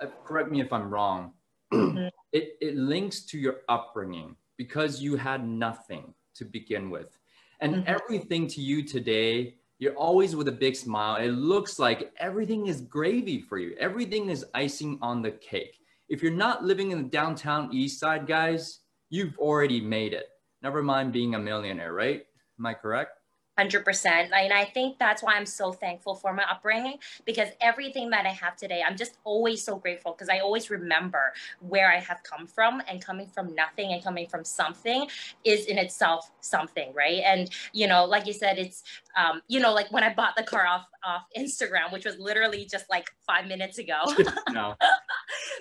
uh, 0.00 0.06
correct 0.24 0.50
me 0.50 0.60
if 0.60 0.72
I'm 0.72 0.90
wrong, 0.90 1.32
mm-hmm. 1.72 2.08
it, 2.32 2.56
it 2.60 2.76
links 2.76 3.22
to 3.26 3.38
your 3.38 3.56
upbringing 3.68 4.36
because 4.56 5.00
you 5.00 5.16
had 5.16 5.46
nothing 5.46 6.14
to 6.34 6.44
begin 6.44 6.90
with. 6.90 7.18
And 7.60 7.74
mm-hmm. 7.74 7.84
everything 7.86 8.46
to 8.48 8.60
you 8.60 8.82
today, 8.84 9.56
you're 9.82 9.96
always 9.96 10.36
with 10.36 10.46
a 10.46 10.52
big 10.52 10.76
smile. 10.76 11.16
It 11.16 11.32
looks 11.32 11.80
like 11.80 12.12
everything 12.16 12.68
is 12.68 12.82
gravy 12.82 13.40
for 13.40 13.58
you, 13.58 13.74
everything 13.80 14.30
is 14.30 14.46
icing 14.54 14.96
on 15.02 15.22
the 15.22 15.32
cake. 15.32 15.76
If 16.08 16.22
you're 16.22 16.30
not 16.30 16.62
living 16.62 16.92
in 16.92 17.02
the 17.02 17.08
downtown 17.08 17.68
east 17.72 17.98
side, 17.98 18.28
guys, 18.28 18.78
you've 19.10 19.36
already 19.38 19.80
made 19.80 20.12
it. 20.12 20.26
Never 20.62 20.84
mind 20.84 21.12
being 21.12 21.34
a 21.34 21.38
millionaire, 21.40 21.94
right? 21.94 22.22
Am 22.60 22.66
I 22.66 22.74
correct? 22.74 23.18
100% 23.58 24.06
and 24.06 24.52
i 24.52 24.64
think 24.64 24.98
that's 24.98 25.22
why 25.22 25.34
i'm 25.34 25.44
so 25.44 25.72
thankful 25.72 26.14
for 26.14 26.32
my 26.32 26.42
upbringing 26.50 26.96
because 27.26 27.48
everything 27.60 28.08
that 28.08 28.24
i 28.24 28.30
have 28.30 28.56
today 28.56 28.82
i'm 28.86 28.96
just 28.96 29.18
always 29.24 29.62
so 29.62 29.76
grateful 29.76 30.12
because 30.12 30.28
i 30.30 30.38
always 30.38 30.70
remember 30.70 31.32
where 31.60 31.92
i 31.92 31.98
have 31.98 32.22
come 32.22 32.46
from 32.46 32.82
and 32.88 33.04
coming 33.04 33.26
from 33.26 33.54
nothing 33.54 33.92
and 33.92 34.02
coming 34.02 34.26
from 34.26 34.42
something 34.42 35.06
is 35.44 35.66
in 35.66 35.76
itself 35.76 36.30
something 36.40 36.92
right 36.94 37.22
and 37.26 37.50
you 37.74 37.86
know 37.86 38.04
like 38.06 38.26
you 38.26 38.32
said 38.32 38.58
it's 38.58 38.82
um, 39.16 39.42
you 39.48 39.60
know 39.60 39.74
like 39.74 39.90
when 39.92 40.02
i 40.02 40.12
bought 40.12 40.34
the 40.34 40.42
car 40.42 40.66
off 40.66 40.86
off 41.04 41.26
instagram 41.36 41.92
which 41.92 42.06
was 42.06 42.18
literally 42.18 42.64
just 42.64 42.88
like 42.88 43.10
five 43.26 43.46
minutes 43.46 43.78
ago 43.78 44.00
no. 44.50 44.74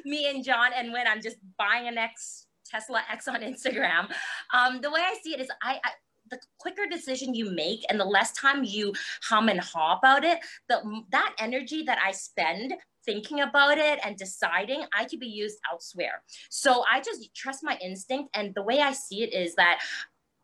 me 0.05 0.29
and 0.29 0.45
john 0.45 0.71
and 0.75 0.93
when 0.93 1.07
i'm 1.07 1.21
just 1.21 1.37
buying 1.57 1.87
an 1.87 1.97
x 1.97 2.47
Tesla 2.71 3.01
X 3.11 3.27
on 3.27 3.41
Instagram. 3.41 4.09
Um, 4.53 4.79
the 4.79 4.89
way 4.89 5.01
I 5.01 5.15
see 5.21 5.33
it 5.33 5.41
is, 5.41 5.49
I, 5.61 5.79
I 5.83 5.91
the 6.31 6.39
quicker 6.57 6.87
decision 6.89 7.35
you 7.35 7.51
make 7.51 7.83
and 7.89 7.99
the 7.99 8.05
less 8.05 8.31
time 8.31 8.63
you 8.63 8.93
hum 9.23 9.49
and 9.49 9.59
haw 9.59 9.97
about 9.97 10.23
it, 10.23 10.39
the 10.69 11.03
that 11.11 11.35
energy 11.39 11.83
that 11.83 11.99
I 12.03 12.11
spend 12.11 12.73
thinking 13.05 13.41
about 13.41 13.77
it 13.77 13.99
and 14.05 14.15
deciding 14.15 14.85
I 14.97 15.05
could 15.05 15.19
be 15.19 15.27
used 15.27 15.57
elsewhere. 15.71 16.23
So 16.49 16.83
I 16.91 17.01
just 17.01 17.33
trust 17.35 17.63
my 17.63 17.77
instinct. 17.81 18.29
And 18.35 18.53
the 18.53 18.63
way 18.63 18.79
I 18.79 18.93
see 18.93 19.23
it 19.23 19.33
is 19.33 19.55
that 19.55 19.81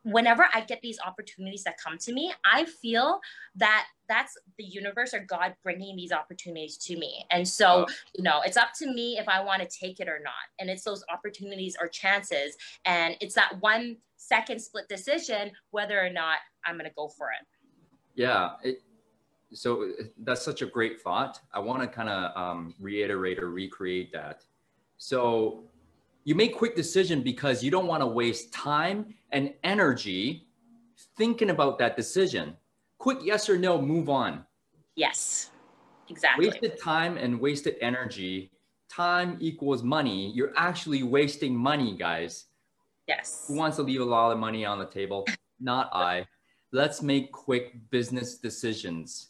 whenever 0.03 0.47
I 0.53 0.61
get 0.61 0.81
these 0.81 0.99
opportunities 1.05 1.63
that 1.65 1.77
come 1.77 1.97
to 1.99 2.13
me, 2.13 2.33
I 2.51 2.65
feel 2.65 3.19
that 3.55 3.85
that's 4.07 4.37
the 4.57 4.63
universe 4.63 5.13
or 5.13 5.19
God 5.19 5.53
bringing 5.63 5.97
these 5.97 6.13
opportunities 6.13 6.77
to 6.77 6.97
me. 6.97 7.25
And 7.29 7.45
so, 7.45 7.85
you 8.15 8.23
know, 8.23 8.41
it's 8.45 8.55
up 8.55 8.69
to 8.79 8.91
me 8.91 9.17
if 9.19 9.27
I 9.27 9.43
want 9.43 9.61
to 9.61 9.67
take 9.67 9.99
it 9.99 10.07
or 10.07 10.19
not. 10.23 10.33
And 10.59 10.69
it's 10.69 10.83
those 10.83 11.03
opportunities 11.11 11.75
or 11.79 11.89
chances. 11.89 12.55
And 12.85 13.17
it's 13.19 13.35
that 13.35 13.59
one 13.59 13.97
second 14.27 14.59
split 14.59 14.87
decision 14.89 15.51
whether 15.71 15.99
or 15.99 16.09
not 16.09 16.39
I'm 16.65 16.75
going 16.75 16.89
to 16.89 16.95
go 16.95 17.07
for 17.07 17.27
it. 17.27 17.45
Yeah. 18.15 18.51
It, 18.63 18.81
so 19.53 19.91
that's 20.19 20.43
such 20.43 20.61
a 20.61 20.65
great 20.65 21.01
thought. 21.01 21.39
I 21.53 21.59
want 21.59 21.81
to 21.81 21.87
kind 21.87 22.09
of 22.09 22.35
um, 22.35 22.73
reiterate 22.79 23.39
or 23.39 23.49
recreate 23.49 24.11
that. 24.11 24.43
So 24.97 25.63
you 26.25 26.35
make 26.35 26.57
quick 26.57 26.75
decision 26.75 27.21
because 27.21 27.63
you 27.63 27.71
don't 27.71 27.87
want 27.87 28.01
to 28.01 28.07
waste 28.07 28.51
time 28.51 29.13
and 29.31 29.53
energy 29.63 30.47
thinking 31.15 31.51
about 31.51 31.79
that 31.79 31.95
decision. 31.95 32.57
Quick 32.97 33.19
yes 33.23 33.49
or 33.49 33.57
no, 33.57 33.81
move 33.81 34.09
on. 34.09 34.43
Yes, 34.95 35.51
exactly. 36.09 36.47
Wasted 36.47 36.81
time 36.81 37.15
and 37.17 37.39
wasted 37.39 37.75
energy. 37.79 38.51
Time 38.89 39.37
equals 39.39 39.83
money. 39.83 40.31
You're 40.33 40.53
actually 40.57 41.03
wasting 41.03 41.55
money, 41.55 41.95
guys. 41.95 42.46
Yes. 43.07 43.45
Who 43.47 43.55
wants 43.55 43.77
to 43.77 43.83
leave 43.83 44.01
a 44.01 44.05
lot 44.05 44.31
of 44.31 44.37
money 44.37 44.65
on 44.65 44.79
the 44.79 44.85
table? 44.85 45.25
Not 45.59 45.89
I. 45.93 46.25
Let's 46.71 47.01
make 47.01 47.31
quick 47.31 47.89
business 47.89 48.37
decisions. 48.37 49.29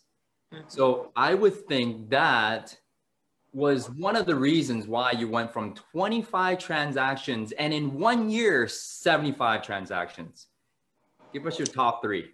Mm-hmm. 0.53 0.63
So 0.67 1.11
I 1.15 1.33
would 1.33 1.67
think 1.67 2.09
that 2.09 2.75
was 3.53 3.89
one 3.91 4.15
of 4.15 4.25
the 4.25 4.35
reasons 4.35 4.87
why 4.87 5.11
you 5.11 5.27
went 5.27 5.51
from 5.51 5.73
25 5.73 6.59
transactions 6.59 7.53
and 7.53 7.73
in 7.73 7.93
one 7.97 8.29
year 8.29 8.67
75 8.67 9.63
transactions 9.63 10.47
give 11.33 11.47
us 11.47 11.57
your 11.57 11.65
top 11.65 12.01
three 12.03 12.29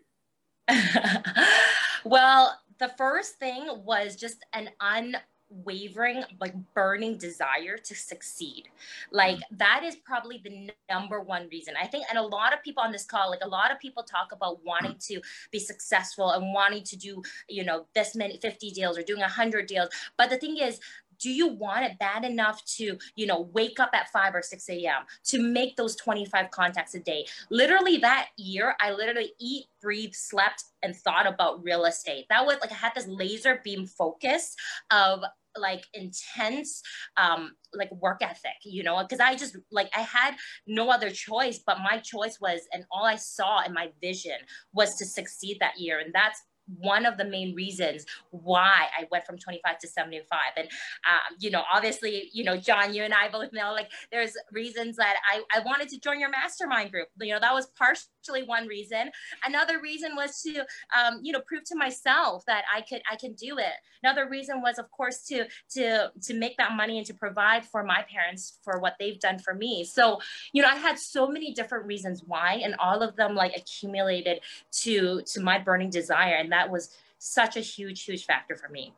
well 2.03 2.59
the 2.79 2.89
first 2.97 3.35
thing 3.35 3.67
was 3.85 4.15
just 4.15 4.45
an 4.53 4.69
unwavering 5.51 6.23
like 6.39 6.53
burning 6.73 7.17
desire 7.17 7.77
to 7.77 7.95
succeed. 7.95 8.69
Like 9.11 9.37
mm-hmm. 9.37 9.57
that 9.57 9.83
is 9.83 9.95
probably 9.95 10.41
the 10.43 10.71
number 10.89 11.21
one 11.21 11.47
reason. 11.51 11.73
I 11.81 11.87
think 11.87 12.05
and 12.09 12.17
a 12.17 12.23
lot 12.23 12.53
of 12.53 12.63
people 12.63 12.83
on 12.83 12.91
this 12.91 13.05
call 13.05 13.29
like 13.29 13.43
a 13.43 13.47
lot 13.47 13.71
of 13.71 13.79
people 13.79 14.03
talk 14.03 14.31
about 14.31 14.63
wanting 14.63 14.95
to 15.07 15.21
be 15.51 15.59
successful 15.59 16.31
and 16.31 16.53
wanting 16.53 16.83
to 16.83 16.97
do 16.97 17.21
you 17.49 17.63
know 17.63 17.85
this 17.93 18.15
many 18.15 18.37
50 18.37 18.71
deals 18.71 18.97
or 18.97 19.03
doing 19.03 19.21
100 19.21 19.67
deals. 19.67 19.89
But 20.17 20.29
the 20.29 20.37
thing 20.37 20.57
is 20.57 20.79
do 21.23 21.31
you 21.31 21.47
want 21.47 21.85
it 21.85 21.97
bad 21.97 22.25
enough 22.25 22.63
to 22.65 22.97
you 23.15 23.25
know 23.25 23.49
wake 23.53 23.79
up 23.79 23.91
at 23.93 24.11
5 24.11 24.35
or 24.35 24.41
6 24.41 24.69
a.m 24.69 25.03
to 25.23 25.41
make 25.41 25.77
those 25.77 25.95
25 25.95 26.51
contacts 26.51 26.93
a 26.93 26.99
day? 26.99 27.25
Literally 27.49 27.97
that 27.97 28.29
year 28.37 28.75
i 28.79 28.91
literally 28.91 29.33
eat 29.39 29.65
breathe 29.81 30.13
slept 30.13 30.65
and 30.83 30.95
thought 30.95 31.25
about 31.25 31.63
real 31.63 31.85
estate. 31.85 32.25
That 32.29 32.45
was 32.45 32.57
like 32.61 32.71
i 32.71 32.75
had 32.75 32.91
this 32.95 33.07
laser 33.07 33.61
beam 33.63 33.87
focus 33.87 34.55
of 34.91 35.23
like 35.55 35.85
intense 35.93 36.81
um 37.15 37.51
like 37.75 37.91
work 37.91 38.21
ethic 38.21 38.57
you 38.63 38.83
know? 38.83 39.01
Because 39.01 39.19
i 39.19 39.35
just 39.35 39.55
like 39.71 39.89
i 39.95 40.01
had 40.01 40.35
no 40.67 40.89
other 40.89 41.09
choice 41.09 41.59
but 41.65 41.77
my 41.79 41.99
choice 41.99 42.39
was 42.41 42.61
and 42.73 42.83
all 42.91 43.05
i 43.05 43.15
saw 43.15 43.63
in 43.63 43.73
my 43.73 43.89
vision 44.01 44.37
was 44.73 44.95
to 44.95 45.05
succeed 45.05 45.57
that 45.61 45.79
year. 45.79 45.99
And 45.99 46.13
that's 46.13 46.41
one 46.79 47.05
of 47.05 47.17
the 47.17 47.25
main 47.25 47.53
reasons 47.53 48.05
why 48.31 48.87
I 48.97 49.07
went 49.11 49.25
from 49.25 49.37
25 49.37 49.79
to 49.79 49.87
75. 49.87 50.39
And, 50.57 50.67
um, 51.07 51.37
you 51.39 51.51
know, 51.51 51.63
obviously, 51.71 52.29
you 52.33 52.43
know, 52.43 52.57
John, 52.57 52.93
you 52.93 53.03
and 53.03 53.13
I 53.13 53.29
both 53.29 53.51
know 53.53 53.73
like 53.73 53.91
there's 54.11 54.33
reasons 54.51 54.95
that 54.97 55.15
I, 55.29 55.41
I 55.55 55.59
wanted 55.63 55.89
to 55.89 55.99
join 55.99 56.19
your 56.19 56.29
mastermind 56.29 56.91
group. 56.91 57.07
You 57.19 57.33
know, 57.33 57.39
that 57.39 57.53
was 57.53 57.67
partially 57.77 58.43
one 58.43 58.67
reason. 58.67 59.11
Another 59.45 59.81
reason 59.81 60.15
was 60.15 60.41
to, 60.41 60.65
um, 60.97 61.19
you 61.21 61.33
know, 61.33 61.41
prove 61.41 61.63
to 61.65 61.75
myself 61.75 62.43
that 62.47 62.63
I 62.73 62.81
could, 62.81 63.01
I 63.11 63.15
can 63.15 63.33
do 63.33 63.57
it. 63.57 63.73
Another 64.03 64.27
reason 64.29 64.61
was, 64.61 64.79
of 64.79 64.91
course, 64.91 65.23
to, 65.27 65.45
to, 65.71 66.11
to 66.21 66.33
make 66.33 66.57
that 66.57 66.73
money 66.73 66.97
and 66.97 67.07
to 67.07 67.13
provide 67.13 67.65
for 67.65 67.83
my 67.83 68.05
parents 68.11 68.59
for 68.61 68.79
what 68.79 68.95
they've 68.99 69.19
done 69.19 69.39
for 69.39 69.53
me. 69.53 69.85
So, 69.85 70.19
you 70.51 70.61
know, 70.61 70.67
I 70.67 70.75
had 70.75 70.99
so 70.99 71.27
many 71.27 71.53
different 71.53 71.85
reasons 71.85 72.21
why, 72.25 72.61
and 72.63 72.75
all 72.79 73.01
of 73.01 73.15
them 73.15 73.33
like 73.35 73.55
accumulated 73.55 74.41
to, 74.81 75.21
to 75.21 75.41
my 75.41 75.57
burning 75.57 75.89
desire. 75.89 76.35
And 76.35 76.51
that 76.53 76.69
was 76.69 76.95
such 77.17 77.57
a 77.57 77.61
huge, 77.61 78.03
huge 78.03 78.25
factor 78.25 78.55
for 78.55 78.69
me. 78.69 78.93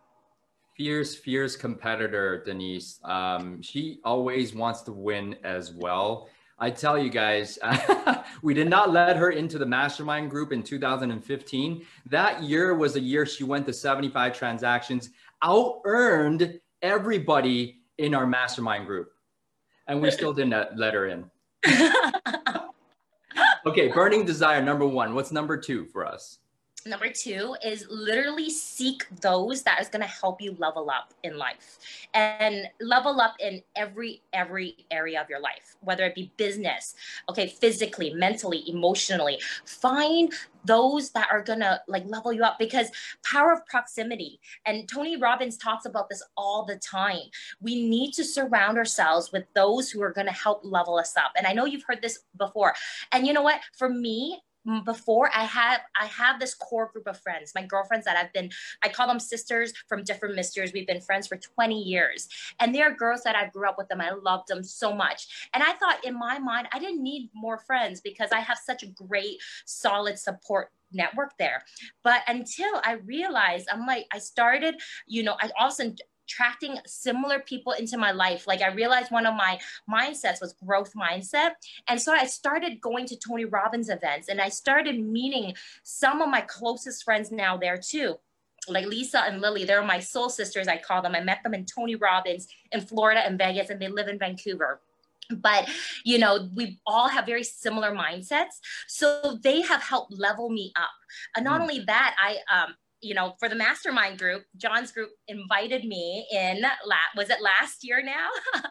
Fierce, 0.76 1.16
fierce 1.16 1.56
competitor, 1.56 2.44
Denise. 2.44 3.00
Um, 3.04 3.62
she 3.62 4.00
always 4.04 4.54
wants 4.54 4.82
to 4.84 4.92
win 4.92 5.38
as 5.44 5.72
well. 5.72 6.28
I 6.60 6.70
tell 6.70 6.98
you 6.98 7.10
guys, 7.10 7.58
we 8.42 8.54
did 8.54 8.70
not 8.70 8.92
let 8.92 9.16
her 9.18 9.32
into 9.32 9.58
the 9.58 9.66
mastermind 9.66 10.30
group 10.30 10.52
in 10.52 10.64
2015. 10.64 11.86
That 12.10 12.44
year 12.44 12.76
was 12.76 12.96
a 12.96 13.00
year 13.00 13.26
she 13.26 13.44
went 13.44 13.66
to 13.68 13.74
75 13.74 14.38
transactions, 14.38 15.10
out 15.42 15.82
earned 15.86 16.60
everybody 16.82 17.80
in 17.98 18.14
our 18.14 18.28
mastermind 18.28 18.86
group. 18.86 19.12
And 19.88 20.02
we 20.02 20.12
still 20.12 20.34
didn't 20.34 20.78
let 20.78 20.94
her 20.94 21.08
in. 21.08 21.30
okay, 23.66 23.90
burning 23.90 24.26
desire, 24.26 24.62
number 24.62 24.88
one. 24.88 25.14
What's 25.14 25.32
number 25.32 25.58
two 25.58 25.86
for 25.86 26.06
us? 26.06 26.40
Number 26.88 27.10
two 27.10 27.56
is 27.66 27.88
literally 27.90 28.48
seek 28.48 29.08
those 29.22 29.64
that 29.64 29.82
is 29.82 29.88
going 29.88 30.04
to 30.04 30.08
help 30.08 30.40
you 30.40 30.56
level 30.60 30.92
up 30.92 31.16
in 31.24 31.36
life 31.36 31.80
and 32.14 32.68
level 32.80 33.20
up 33.20 33.34
in 33.40 33.64
every, 33.76 34.22
every 34.34 34.86
area 34.92 35.20
of 35.20 35.28
your 35.28 35.40
life, 35.40 35.78
whether 35.82 36.04
it 36.06 36.14
be 36.14 36.32
business, 36.38 36.94
okay, 37.28 37.48
physically, 37.48 38.14
mentally, 38.14 38.70
emotionally. 38.70 39.40
Find 39.66 40.32
those 40.64 41.10
that 41.12 41.28
are 41.32 41.42
gonna 41.42 41.82
like 41.88 42.04
level 42.08 42.34
you 42.34 42.44
up 42.44 42.58
because 42.60 42.88
power 43.24 43.54
of 43.54 43.66
proximity. 43.68 44.40
And 44.66 44.90
tony 44.90 45.16
robbins 45.16 45.58
talks 45.58 45.86
about 45.86 46.10
this 46.10 46.24
all 46.38 46.66
the 46.66 46.78
time. 46.78 47.30
We 47.62 47.88
need 47.88 48.14
to 48.14 48.24
surround 48.24 48.78
ourselves 48.78 49.32
with 49.32 49.46
those 49.54 49.92
who 49.92 50.02
are 50.02 50.12
gonna 50.12 50.32
help 50.32 50.62
level 50.64 50.98
us 50.98 51.16
up. 51.18 51.32
And 51.36 51.46
i 51.46 51.54
know 51.54 51.66
you've 51.66 51.84
heard 51.84 52.02
this 52.02 52.20
before. 52.38 52.74
And 53.12 53.26
you 53.28 53.34
know 53.34 53.44
what? 53.44 53.62
For 53.78 53.90
me 53.90 54.42
before 54.84 55.30
i 55.36 55.44
have 55.44 55.82
i 56.00 56.06
have 56.06 56.40
this 56.40 56.54
core 56.54 56.90
group 56.92 57.08
of 57.08 57.20
friends 57.20 57.52
my 57.56 57.64
girlfriends 57.66 58.06
that 58.06 58.18
i've 58.18 58.34
been 58.34 58.50
i 58.84 58.90
call 58.90 59.08
them 59.08 59.20
sisters 59.20 59.74
from 59.88 60.04
different 60.04 60.36
misters 60.36 60.72
we've 60.74 60.88
been 60.88 61.02
friends 61.02 61.28
for 61.28 61.38
20 61.38 61.82
years 61.82 62.28
and 62.60 62.74
they're 62.74 62.96
girls 62.96 63.22
that 63.24 63.36
i 63.36 63.48
grew 63.48 63.68
up 63.68 63.78
with 63.78 63.88
them. 63.88 64.02
I 64.02 64.12
loved 64.12 64.48
them 64.48 64.64
so 64.64 64.94
much. 64.94 65.50
And 65.54 65.64
i 65.64 65.74
thought 65.74 66.04
in 66.06 66.18
my 66.18 66.40
mind 66.40 66.68
i 66.74 66.80
didn't 66.80 67.04
need 67.04 67.30
more 67.34 67.58
friends 67.58 68.02
because 68.02 68.32
i 68.32 68.40
have 68.40 68.58
such 68.58 68.84
a 68.84 68.88
great 68.88 69.38
solid 69.66 70.18
support 70.20 70.72
network 70.92 71.38
there. 71.38 71.64
But 72.04 72.22
until 72.28 72.82
i 72.84 72.94
realized 73.06 73.68
i'm 73.72 73.86
like 73.86 74.06
i 74.14 74.20
started 74.20 74.76
you 75.08 75.24
know 75.24 75.36
i 75.42 75.50
also 75.60 75.94
attracting 76.26 76.78
similar 76.86 77.40
people 77.40 77.74
into 77.74 77.98
my 77.98 78.12
life. 78.12 78.48
Like 78.48 78.62
I 78.62 78.74
realized 78.74 79.12
one 79.12 79.26
of 79.26 79.36
my 79.36 79.60
mindsets 79.90 80.42
was 80.42 80.54
growth 80.54 80.94
mindset. 80.94 81.52
And 81.88 82.02
so 82.02 82.14
I 82.14 82.26
started 82.26 82.82
going 82.82 83.06
to 83.08 83.18
Tony 83.18 83.46
Robbins 83.46 83.90
events 83.90 84.30
and 84.30 84.42
I 84.42 84.50
started 84.50 85.00
meeting 85.00 85.54
some 85.84 86.22
of 86.22 86.30
my 86.30 86.42
closest 86.42 87.04
friends 87.04 87.32
now 87.32 87.58
there 87.58 87.78
too 87.78 88.18
like 88.68 88.88
Lisa 88.88 89.20
and 89.20 89.42
Lily, 89.42 89.64
they're 89.64 89.84
my 89.84 90.00
soul 90.00 90.28
sisters, 90.28 90.68
I 90.68 90.78
call 90.78 91.04
them. 91.04 91.14
I 91.14 91.22
met 91.22 91.44
them 91.44 91.54
in 91.54 91.66
Tony 91.66 91.94
Robbins 91.94 92.48
in 92.72 92.82
Florida 92.82 93.22
and 93.24 93.38
Vegas, 93.38 93.70
and 93.70 93.80
they 93.80 93.90
live 93.90 94.08
in 94.08 94.18
Vancouver 94.18 94.80
but 95.30 95.68
you 96.04 96.18
know 96.18 96.50
we 96.56 96.80
all 96.86 97.08
have 97.08 97.26
very 97.26 97.44
similar 97.44 97.92
mindsets 97.92 98.60
so 98.88 99.40
they 99.44 99.62
have 99.62 99.82
helped 99.82 100.14
level 100.14 100.50
me 100.50 100.72
up 100.76 100.90
and 101.36 101.44
not 101.44 101.60
mm. 101.60 101.64
only 101.64 101.80
that 101.80 102.16
i 102.22 102.38
um 102.54 102.76
you 103.06 103.14
know 103.14 103.34
for 103.40 103.48
the 103.48 103.56
mastermind 103.56 104.18
group 104.18 104.44
john's 104.58 104.92
group 104.92 105.10
invited 105.28 105.86
me 105.86 106.28
in 106.32 106.64
was 107.16 107.30
it 107.30 107.42
last 107.42 107.84
year 107.84 108.04
now? 108.04 108.30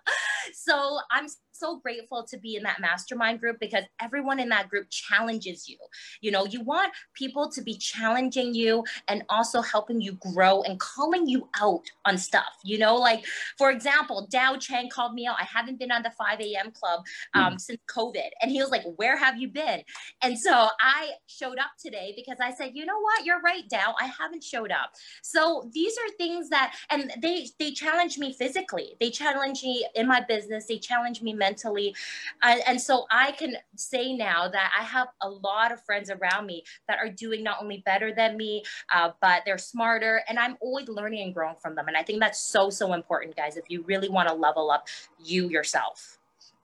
So 0.52 0.98
i'm 1.10 1.26
so 1.54 1.78
grateful 1.78 2.24
to 2.24 2.36
be 2.36 2.56
in 2.56 2.62
that 2.64 2.80
mastermind 2.80 3.40
group 3.40 3.58
because 3.60 3.84
everyone 4.00 4.40
in 4.40 4.48
that 4.48 4.68
group 4.68 4.86
challenges 4.90 5.68
you. 5.68 5.78
You 6.20 6.30
know, 6.30 6.46
you 6.46 6.60
want 6.62 6.92
people 7.14 7.50
to 7.50 7.62
be 7.62 7.76
challenging 7.76 8.54
you 8.54 8.84
and 9.08 9.22
also 9.28 9.62
helping 9.62 10.00
you 10.00 10.12
grow 10.14 10.62
and 10.62 10.78
calling 10.80 11.28
you 11.28 11.48
out 11.60 11.84
on 12.04 12.18
stuff. 12.18 12.58
You 12.64 12.78
know, 12.78 12.96
like 12.96 13.24
for 13.56 13.70
example, 13.70 14.26
Dow 14.30 14.56
Chang 14.56 14.88
called 14.88 15.14
me 15.14 15.26
out. 15.26 15.36
I 15.40 15.44
haven't 15.44 15.78
been 15.78 15.92
on 15.92 16.02
the 16.02 16.10
5 16.10 16.40
a.m. 16.40 16.72
club 16.72 17.04
um, 17.34 17.54
mm. 17.54 17.60
since 17.60 17.80
COVID. 17.88 18.30
And 18.42 18.50
he 18.50 18.60
was 18.60 18.70
like, 18.70 18.82
Where 18.96 19.16
have 19.16 19.38
you 19.38 19.48
been? 19.48 19.82
And 20.22 20.38
so 20.38 20.68
I 20.80 21.12
showed 21.26 21.58
up 21.58 21.70
today 21.78 22.14
because 22.16 22.38
I 22.40 22.52
said, 22.52 22.72
You 22.74 22.84
know 22.84 22.98
what? 22.98 23.24
You're 23.24 23.40
right, 23.40 23.68
Dow. 23.68 23.94
I 24.00 24.06
haven't 24.06 24.42
showed 24.42 24.72
up. 24.72 24.92
So 25.22 25.70
these 25.72 25.94
are 25.98 26.16
things 26.18 26.48
that, 26.50 26.74
and 26.90 27.12
they, 27.22 27.48
they 27.58 27.70
challenge 27.70 28.18
me 28.18 28.32
physically. 28.32 28.96
They 29.00 29.10
challenge 29.10 29.62
me 29.62 29.86
in 29.94 30.08
my 30.08 30.20
business. 30.20 30.66
They 30.66 30.78
challenge 30.78 31.22
me 31.22 31.32
mentally. 31.32 31.43
And, 31.44 32.62
and 32.66 32.80
so 32.80 33.06
I 33.10 33.32
can 33.32 33.56
say 33.76 34.14
now 34.14 34.48
that 34.48 34.72
I 34.78 34.82
have 34.82 35.08
a 35.22 35.28
lot 35.28 35.72
of 35.72 35.84
friends 35.84 36.10
around 36.10 36.46
me 36.46 36.64
that 36.88 36.98
are 36.98 37.08
doing 37.08 37.42
not 37.42 37.58
only 37.62 37.82
better 37.84 38.14
than 38.14 38.36
me, 38.36 38.64
uh, 38.94 39.10
but 39.20 39.42
they're 39.44 39.58
smarter. 39.58 40.22
And 40.28 40.38
I'm 40.38 40.56
always 40.60 40.88
learning 40.88 41.22
and 41.22 41.34
growing 41.34 41.56
from 41.56 41.74
them. 41.74 41.88
And 41.88 41.96
I 41.96 42.02
think 42.02 42.20
that's 42.20 42.40
so, 42.40 42.70
so 42.70 42.92
important, 42.92 43.36
guys, 43.36 43.56
if 43.56 43.64
you 43.68 43.82
really 43.82 44.08
want 44.08 44.28
to 44.28 44.34
level 44.34 44.70
up 44.70 44.88
you 45.22 45.48
yourself. 45.48 46.18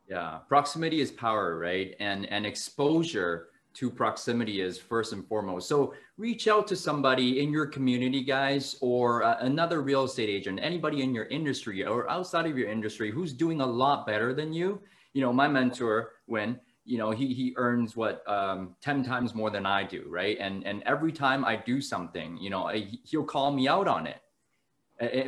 Yeah, 0.09 0.39
proximity 0.49 1.01
is 1.01 1.13
power, 1.13 1.57
right? 1.57 1.95
And 2.01 2.27
and 2.27 2.45
exposure 2.45 3.51
to 3.75 3.91
proximity 3.91 4.61
is 4.61 4.79
first 4.79 5.13
and 5.13 5.27
foremost. 5.27 5.69
So 5.69 5.95
reach 6.17 6.49
out 6.49 6.67
to 6.69 6.77
somebody 6.77 7.41
in 7.41 7.53
your 7.53 7.67
community, 7.67 8.23
guys, 8.23 8.77
or 8.81 9.23
uh, 9.23 9.37
another 9.41 9.81
real 9.81 10.05
estate 10.05 10.29
agent, 10.29 10.59
anybody 10.63 11.03
in 11.03 11.15
your 11.15 11.27
industry 11.27 11.85
or 11.85 12.11
outside 12.11 12.47
of 12.47 12.59
your 12.59 12.69
industry 12.69 13.11
who's 13.11 13.33
doing 13.33 13.61
a 13.61 13.67
lot 13.67 14.07
better 14.07 14.35
than 14.35 14.53
you. 14.53 14.81
You 15.13 15.23
know, 15.23 15.33
my 15.33 15.49
mentor, 15.49 16.13
when 16.27 16.59
you 16.85 16.99
know 16.99 17.11
he 17.11 17.33
he 17.33 17.53
earns 17.57 17.95
what 17.95 18.29
um, 18.29 18.75
10 18.81 19.05
times 19.05 19.35
more 19.35 19.51
than 19.51 19.67
i 19.67 19.85
do 19.85 20.05
right? 20.09 20.37
And 20.41 20.67
and 20.67 20.83
every 20.87 21.13
time 21.13 21.45
i 21.45 21.55
do 21.55 21.81
something 21.81 22.39
you 22.39 22.51
know 22.51 22.69
I, 22.69 22.89
he'll 23.05 23.25
call 23.25 23.53
me 23.53 23.69
out 23.69 23.87
on 23.87 24.07
it. 24.07 24.17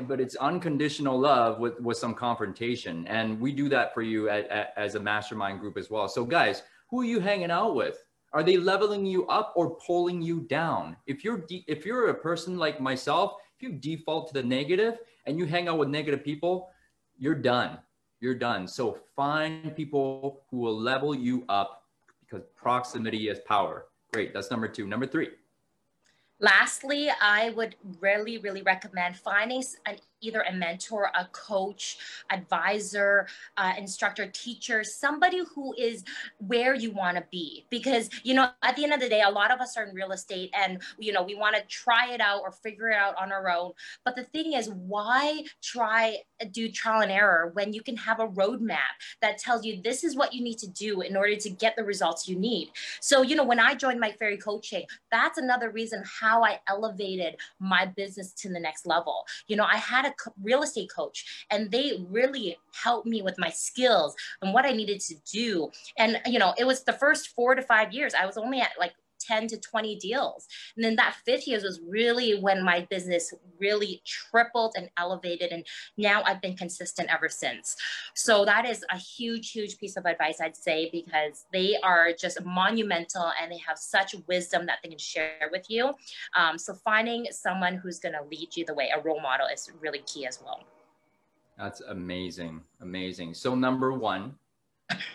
But 0.06 0.20
it's 0.20 0.34
unconditional 0.36 1.18
love 1.18 1.58
with 1.58 1.78
with 1.80 1.98
some 1.98 2.14
confrontation. 2.14 3.06
And 3.06 3.40
we 3.40 3.52
do 3.52 3.68
that 3.68 3.94
for 3.94 4.02
you 4.02 4.28
at, 4.28 4.48
at, 4.48 4.74
as 4.76 4.96
a 4.96 5.00
mastermind 5.00 5.60
group 5.60 5.76
as 5.78 5.88
well. 5.90 6.08
So 6.08 6.24
guys 6.24 6.62
who 6.90 7.00
are 7.00 7.04
you 7.04 7.20
hanging 7.20 7.50
out 7.50 7.74
with 7.74 7.96
are 8.32 8.42
they 8.42 8.56
leveling 8.56 9.04
you 9.04 9.26
up 9.26 9.52
or 9.56 9.76
pulling 9.76 10.22
you 10.22 10.40
down? 10.40 10.96
If 11.06 11.24
you're 11.24 11.38
de- 11.38 11.64
if 11.68 11.84
you're 11.84 12.08
a 12.08 12.14
person 12.14 12.58
like 12.58 12.80
myself, 12.80 13.36
if 13.56 13.62
you 13.62 13.72
default 13.72 14.28
to 14.28 14.34
the 14.34 14.42
negative 14.42 14.98
and 15.26 15.38
you 15.38 15.44
hang 15.44 15.68
out 15.68 15.78
with 15.78 15.88
negative 15.88 16.24
people, 16.24 16.70
you're 17.18 17.34
done. 17.34 17.78
You're 18.20 18.34
done. 18.34 18.66
So 18.66 18.98
find 19.16 19.74
people 19.76 20.42
who 20.50 20.58
will 20.58 20.78
level 20.78 21.14
you 21.14 21.44
up 21.48 21.84
because 22.20 22.44
proximity 22.56 23.28
is 23.28 23.40
power. 23.40 23.86
Great. 24.12 24.32
That's 24.32 24.50
number 24.50 24.68
2. 24.68 24.86
Number 24.86 25.06
3. 25.06 25.28
Lastly, 26.38 27.10
I 27.20 27.50
would 27.50 27.76
really, 28.00 28.38
really 28.38 28.62
recommend 28.62 29.16
finding 29.16 29.62
an 29.86 29.96
either 30.22 30.40
a 30.42 30.52
mentor, 30.52 31.10
a 31.14 31.26
coach, 31.32 31.98
advisor, 32.30 33.26
uh, 33.56 33.72
instructor, 33.76 34.26
teacher, 34.32 34.82
somebody 34.84 35.42
who 35.54 35.74
is 35.74 36.04
where 36.38 36.74
you 36.74 36.90
want 36.90 37.16
to 37.16 37.24
be. 37.30 37.66
Because, 37.70 38.08
you 38.22 38.34
know, 38.34 38.48
at 38.62 38.76
the 38.76 38.84
end 38.84 38.92
of 38.92 39.00
the 39.00 39.08
day, 39.08 39.22
a 39.22 39.30
lot 39.30 39.50
of 39.50 39.60
us 39.60 39.76
are 39.76 39.84
in 39.84 39.94
real 39.94 40.12
estate 40.12 40.50
and, 40.56 40.80
you 40.98 41.12
know, 41.12 41.22
we 41.22 41.34
want 41.34 41.56
to 41.56 41.62
try 41.62 42.12
it 42.12 42.20
out 42.20 42.40
or 42.42 42.52
figure 42.52 42.90
it 42.90 42.96
out 42.96 43.14
on 43.20 43.32
our 43.32 43.50
own. 43.50 43.72
But 44.04 44.16
the 44.16 44.24
thing 44.24 44.54
is, 44.54 44.70
why 44.70 45.44
try 45.62 46.18
do 46.50 46.68
trial 46.68 47.02
and 47.02 47.12
error 47.12 47.50
when 47.54 47.72
you 47.72 47.82
can 47.82 47.96
have 47.96 48.20
a 48.20 48.28
roadmap 48.28 48.78
that 49.20 49.38
tells 49.38 49.64
you 49.64 49.80
this 49.82 50.04
is 50.04 50.16
what 50.16 50.32
you 50.32 50.42
need 50.42 50.58
to 50.58 50.68
do 50.68 51.02
in 51.02 51.16
order 51.16 51.36
to 51.36 51.50
get 51.50 51.76
the 51.76 51.84
results 51.84 52.28
you 52.28 52.38
need? 52.38 52.70
So, 53.00 53.22
you 53.22 53.36
know, 53.36 53.44
when 53.44 53.60
I 53.60 53.74
joined 53.74 54.00
Mike 54.00 54.18
Ferry 54.18 54.36
Coaching, 54.36 54.84
that's 55.10 55.38
another 55.38 55.70
reason 55.70 56.02
how 56.20 56.44
I 56.44 56.60
elevated 56.68 57.36
my 57.58 57.86
business 57.86 58.32
to 58.34 58.48
the 58.48 58.60
next 58.60 58.86
level. 58.86 59.24
You 59.46 59.56
know, 59.56 59.64
I 59.64 59.76
had 59.76 60.04
a 60.04 60.11
real 60.42 60.62
estate 60.62 60.90
coach 60.94 61.46
and 61.50 61.70
they 61.70 62.04
really 62.08 62.56
helped 62.72 63.06
me 63.06 63.22
with 63.22 63.38
my 63.38 63.50
skills 63.50 64.14
and 64.40 64.52
what 64.54 64.64
I 64.64 64.72
needed 64.72 65.00
to 65.00 65.14
do. 65.30 65.70
And, 65.98 66.20
you 66.26 66.38
know, 66.38 66.54
it 66.58 66.64
was 66.64 66.84
the 66.84 66.92
first 66.92 67.28
four 67.34 67.54
to 67.54 67.62
five 67.62 67.92
years. 67.92 68.14
I 68.14 68.26
was 68.26 68.36
only 68.36 68.60
at 68.60 68.70
like 68.78 68.92
10 69.22 69.48
to 69.48 69.58
20 69.58 69.96
deals. 69.96 70.48
And 70.76 70.84
then 70.84 70.96
that 70.96 71.16
fifth 71.24 71.46
year 71.46 71.60
was 71.62 71.80
really 71.86 72.38
when 72.40 72.62
my 72.62 72.86
business 72.90 73.32
really 73.58 74.02
tripled 74.04 74.74
and 74.76 74.90
elevated. 74.96 75.52
And 75.52 75.64
now 75.96 76.22
I've 76.24 76.40
been 76.40 76.56
consistent 76.56 77.08
ever 77.10 77.28
since. 77.28 77.76
So 78.14 78.44
that 78.44 78.66
is 78.66 78.84
a 78.90 78.96
huge, 78.96 79.52
huge 79.52 79.78
piece 79.78 79.96
of 79.96 80.06
advice 80.06 80.40
I'd 80.40 80.56
say 80.56 80.90
because 80.90 81.44
they 81.52 81.76
are 81.82 82.12
just 82.12 82.44
monumental 82.44 83.32
and 83.40 83.50
they 83.50 83.58
have 83.58 83.78
such 83.78 84.14
wisdom 84.26 84.66
that 84.66 84.78
they 84.82 84.88
can 84.88 84.98
share 84.98 85.48
with 85.50 85.66
you. 85.68 85.92
Um, 86.36 86.58
so 86.58 86.74
finding 86.74 87.26
someone 87.30 87.76
who's 87.76 87.98
going 87.98 88.14
to 88.14 88.24
lead 88.30 88.56
you 88.56 88.64
the 88.64 88.74
way, 88.74 88.90
a 88.94 89.00
role 89.00 89.20
model, 89.20 89.46
is 89.52 89.70
really 89.80 90.00
key 90.00 90.26
as 90.26 90.40
well. 90.44 90.64
That's 91.58 91.80
amazing. 91.82 92.62
Amazing. 92.80 93.34
So, 93.34 93.54
number 93.54 93.92
one, 93.92 94.34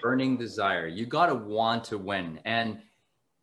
burning 0.02 0.38
desire. 0.38 0.88
You 0.88 1.06
got 1.06 1.28
to 1.28 1.36
want 1.36 1.84
to 1.86 1.98
win. 1.98 2.40
And 2.46 2.80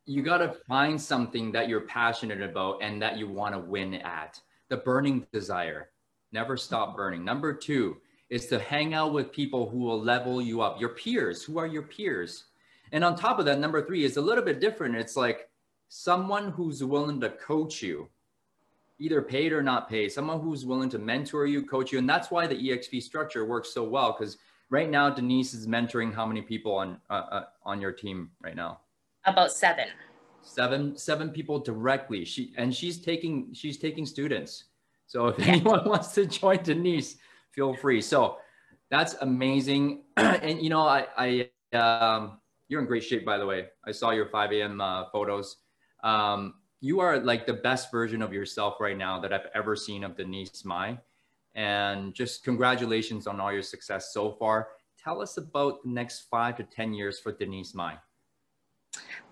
you 0.06 0.22
got 0.22 0.38
to 0.38 0.56
find 0.68 1.00
something 1.00 1.50
that 1.52 1.68
you're 1.68 1.80
passionate 1.82 2.42
about 2.42 2.82
and 2.82 3.00
that 3.00 3.16
you 3.16 3.28
want 3.28 3.54
to 3.54 3.60
win 3.60 3.94
at. 3.94 4.40
The 4.68 4.76
burning 4.78 5.26
desire. 5.32 5.90
Never 6.32 6.56
stop 6.56 6.96
burning. 6.96 7.24
Number 7.24 7.52
two 7.52 7.98
is 8.30 8.46
to 8.46 8.58
hang 8.58 8.94
out 8.94 9.12
with 9.12 9.32
people 9.32 9.68
who 9.68 9.78
will 9.78 10.00
level 10.00 10.42
you 10.42 10.60
up, 10.60 10.80
your 10.80 10.90
peers. 10.90 11.42
Who 11.42 11.58
are 11.58 11.66
your 11.66 11.82
peers? 11.82 12.44
And 12.92 13.04
on 13.04 13.16
top 13.16 13.38
of 13.38 13.44
that, 13.46 13.60
number 13.60 13.84
three 13.84 14.04
is 14.04 14.16
a 14.16 14.22
little 14.22 14.44
bit 14.44 14.60
different. 14.60 14.96
It's 14.96 15.16
like 15.16 15.48
someone 15.88 16.50
who's 16.50 16.82
willing 16.82 17.20
to 17.20 17.30
coach 17.30 17.82
you, 17.82 18.08
either 18.98 19.22
paid 19.22 19.52
or 19.52 19.62
not 19.62 19.88
paid, 19.88 20.12
someone 20.12 20.40
who's 20.40 20.66
willing 20.66 20.90
to 20.90 20.98
mentor 20.98 21.46
you, 21.46 21.64
coach 21.64 21.92
you. 21.92 21.98
And 21.98 22.08
that's 22.08 22.30
why 22.30 22.46
the 22.46 22.56
EXP 22.56 23.02
structure 23.02 23.44
works 23.44 23.72
so 23.72 23.84
well 23.84 24.16
because 24.18 24.38
right 24.70 24.90
now, 24.90 25.10
Denise 25.10 25.54
is 25.54 25.66
mentoring 25.66 26.12
how 26.12 26.26
many 26.26 26.42
people 26.42 26.74
on, 26.74 26.98
uh, 27.10 27.26
uh, 27.30 27.44
on 27.64 27.80
your 27.80 27.92
team 27.92 28.30
right 28.42 28.56
now? 28.56 28.80
About 29.26 29.52
seven. 29.52 29.88
Seven, 30.42 30.96
seven 30.96 31.30
people 31.30 31.58
directly. 31.58 32.24
She 32.24 32.52
and 32.56 32.74
she's 32.74 33.00
taking 33.00 33.52
she's 33.54 33.78
taking 33.78 34.04
students. 34.04 34.64
So 35.06 35.28
if 35.28 35.38
anyone 35.40 35.84
wants 35.88 36.12
to 36.14 36.26
join 36.26 36.62
Denise, 36.62 37.16
feel 37.52 37.74
free. 37.74 38.00
So 38.00 38.38
that's 38.90 39.14
amazing. 39.20 40.04
and 40.16 40.60
you 40.60 40.70
know, 40.70 40.82
I, 40.82 41.06
I 41.72 41.76
um, 41.76 42.38
you're 42.68 42.80
in 42.80 42.86
great 42.86 43.04
shape, 43.04 43.24
by 43.24 43.38
the 43.38 43.46
way. 43.46 43.66
I 43.84 43.92
saw 43.92 44.10
your 44.10 44.26
5 44.26 44.52
a.m. 44.52 44.80
Uh, 44.80 45.04
photos. 45.10 45.56
Um, 46.02 46.54
you 46.80 47.00
are 47.00 47.18
like 47.18 47.46
the 47.46 47.54
best 47.54 47.90
version 47.90 48.20
of 48.20 48.32
yourself 48.32 48.76
right 48.80 48.96
now 48.96 49.18
that 49.20 49.32
I've 49.32 49.48
ever 49.54 49.74
seen 49.74 50.04
of 50.04 50.16
Denise 50.16 50.64
Mai. 50.64 50.98
And 51.54 52.12
just 52.14 52.44
congratulations 52.44 53.26
on 53.26 53.40
all 53.40 53.52
your 53.52 53.62
success 53.62 54.12
so 54.12 54.32
far. 54.32 54.68
Tell 55.02 55.22
us 55.22 55.36
about 55.36 55.82
the 55.82 55.90
next 55.90 56.26
five 56.30 56.56
to 56.56 56.64
10 56.64 56.92
years 56.92 57.18
for 57.18 57.32
Denise 57.32 57.74
Mai. 57.74 57.96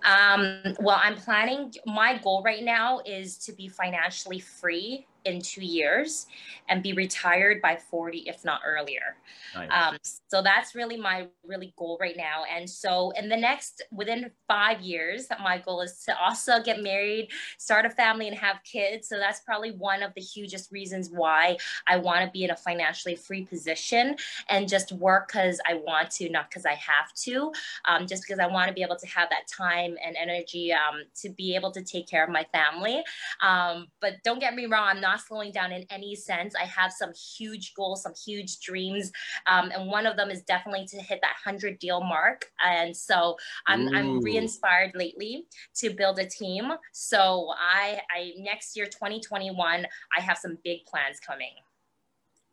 Um, 0.05 0.61
well, 0.79 0.99
I'm 1.01 1.15
planning, 1.15 1.73
my 1.85 2.17
goal 2.17 2.43
right 2.43 2.63
now 2.63 2.99
is 3.05 3.37
to 3.39 3.53
be 3.53 3.67
financially 3.67 4.39
free 4.39 5.07
in 5.25 5.41
two 5.41 5.63
years 5.63 6.27
and 6.69 6.81
be 6.81 6.93
retired 6.93 7.61
by 7.61 7.75
40 7.75 8.23
if 8.27 8.43
not 8.43 8.61
earlier. 8.65 9.17
Nice. 9.55 9.69
um, 9.71 9.97
so 10.03 10.41
that's 10.41 10.75
really 10.75 10.97
my 10.97 11.27
really 11.45 11.73
goal 11.77 11.97
right 11.99 12.17
now. 12.17 12.43
And 12.51 12.69
so 12.69 13.11
in 13.11 13.29
the 13.29 13.37
next 13.37 13.83
within 13.91 14.31
five 14.47 14.81
years 14.81 15.27
my 15.41 15.57
goal 15.57 15.81
is 15.81 16.03
to 16.05 16.17
also 16.19 16.61
get 16.61 16.81
married 16.81 17.29
start 17.57 17.85
a 17.85 17.89
family 17.89 18.27
and 18.27 18.37
have 18.37 18.57
kids. 18.63 19.07
So 19.07 19.17
that's 19.17 19.41
probably 19.41 19.71
one 19.71 20.03
of 20.03 20.13
the 20.15 20.21
hugest 20.21 20.71
reasons 20.71 21.09
why 21.09 21.57
i 21.87 21.97
want 21.97 22.25
to 22.25 22.31
be 22.31 22.43
in 22.43 22.51
a 22.51 22.55
financially 22.55 23.15
free 23.15 23.45
position 23.45 24.15
and 24.49 24.67
just 24.67 24.91
work 24.91 25.27
because 25.27 25.59
i 25.67 25.75
want 25.75 26.09
to 26.11 26.29
not 26.29 26.49
because 26.49 26.65
i 26.65 26.73
have 26.73 27.13
to 27.15 27.51
um, 27.85 28.07
just 28.07 28.23
because 28.23 28.39
i 28.39 28.47
want 28.47 28.67
to 28.67 28.73
be 28.73 28.81
able 28.81 28.95
to 28.95 29.07
have 29.07 29.29
that 29.29 29.47
time 29.47 29.95
and 30.05 30.15
energy 30.15 30.71
um, 30.71 31.01
to 31.15 31.29
be 31.29 31.55
able 31.55 31.71
to 31.71 31.83
take 31.83 32.07
care 32.07 32.23
of 32.23 32.29
my 32.29 32.45
family. 32.51 33.03
Um, 33.41 33.87
but 34.01 34.13
don't 34.23 34.39
get 34.39 34.55
me 34.55 34.65
wrong 34.65 34.87
i'm 34.87 35.01
not 35.01 35.12
not 35.13 35.21
slowing 35.25 35.51
down 35.51 35.71
in 35.71 35.85
any 35.89 36.15
sense. 36.15 36.55
I 36.55 36.65
have 36.65 36.91
some 36.91 37.13
huge 37.13 37.73
goals, 37.75 38.03
some 38.03 38.13
huge 38.25 38.59
dreams. 38.59 39.11
Um, 39.47 39.71
and 39.71 39.89
one 39.89 40.05
of 40.05 40.17
them 40.17 40.29
is 40.29 40.41
definitely 40.41 40.85
to 40.87 40.97
hit 40.97 41.19
that 41.21 41.35
100 41.43 41.79
deal 41.79 42.01
mark. 42.01 42.51
And 42.65 42.95
so 42.95 43.37
I'm, 43.67 43.93
I'm 43.95 44.21
re-inspired 44.21 44.91
lately 44.95 45.45
to 45.75 45.91
build 45.91 46.19
a 46.19 46.25
team. 46.25 46.71
So 46.91 47.53
I, 47.57 47.99
I 48.15 48.33
next 48.37 48.75
year, 48.75 48.85
2021, 48.85 49.85
I 50.17 50.21
have 50.21 50.37
some 50.37 50.57
big 50.63 50.85
plans 50.85 51.19
coming. 51.19 51.53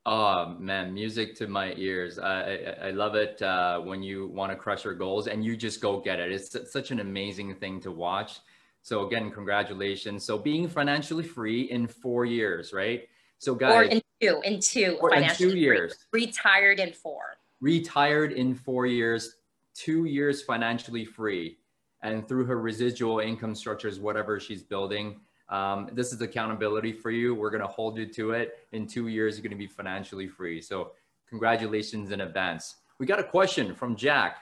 Oh 0.07 0.57
man, 0.59 0.95
music 0.95 1.37
to 1.37 1.47
my 1.47 1.75
ears. 1.77 2.19
I 2.19 2.75
I, 2.83 2.89
I 2.89 2.91
love 2.91 3.15
it 3.15 3.43
uh, 3.43 3.81
when 3.81 4.03
you 4.03 4.29
want 4.29 4.51
to 4.51 4.57
crush 4.57 4.85
your 4.85 4.95
goals 4.95 5.27
and 5.27 5.45
you 5.45 5.59
just 5.59 5.83
go 5.83 6.01
get 6.01 6.19
it. 6.19 6.33
It's 6.33 6.73
such 6.73 6.91
an 6.91 7.01
amazing 7.01 7.55
thing 7.57 7.81
to 7.83 7.91
watch. 7.91 8.41
So 8.83 9.07
again, 9.07 9.31
congratulations. 9.31 10.25
So 10.25 10.39
being 10.39 10.69
financially 10.69 11.25
free 11.25 11.63
in 11.63 11.87
four 11.87 12.25
years, 12.25 12.73
right? 12.73 13.09
So 13.39 13.55
guys, 13.55 13.75
or 13.75 13.83
in 13.85 14.03
two, 14.21 14.41
in 14.45 14.61
two, 14.61 14.99
or 15.01 15.15
in 15.15 15.29
two 15.35 15.57
years, 15.57 16.07
free. 16.11 16.27
retired 16.27 16.81
in 16.81 16.93
four, 16.93 17.37
retired 17.61 18.33
in 18.33 18.55
four 18.55 18.87
years, 18.87 19.37
two 19.75 20.05
years 20.05 20.43
financially 20.43 21.05
free, 21.05 21.59
and 22.03 22.27
through 22.27 22.45
her 22.47 22.61
residual 22.61 23.21
income 23.21 23.55
structures, 23.55 23.99
whatever 24.01 24.39
she's 24.41 24.63
building 24.63 25.21
um, 25.51 25.89
this 25.93 26.13
is 26.13 26.21
accountability 26.21 26.93
for 26.93 27.11
you. 27.11 27.35
We're 27.35 27.51
going 27.51 27.63
to 27.63 27.67
hold 27.67 27.99
you 27.99 28.07
to 28.07 28.31
it. 28.33 28.67
In 28.73 28.87
two 28.87 29.09
years, 29.09 29.37
you're 29.37 29.43
going 29.43 29.51
to 29.51 29.57
be 29.57 29.67
financially 29.67 30.29
free. 30.29 30.61
So, 30.61 30.93
congratulations 31.29 32.13
in 32.13 32.23
advance. 32.23 32.77
We 32.99 33.07
got 33.07 33.19
a 33.19 33.25
question 33.25 33.75
from 33.75 33.97
Jack. 33.97 34.39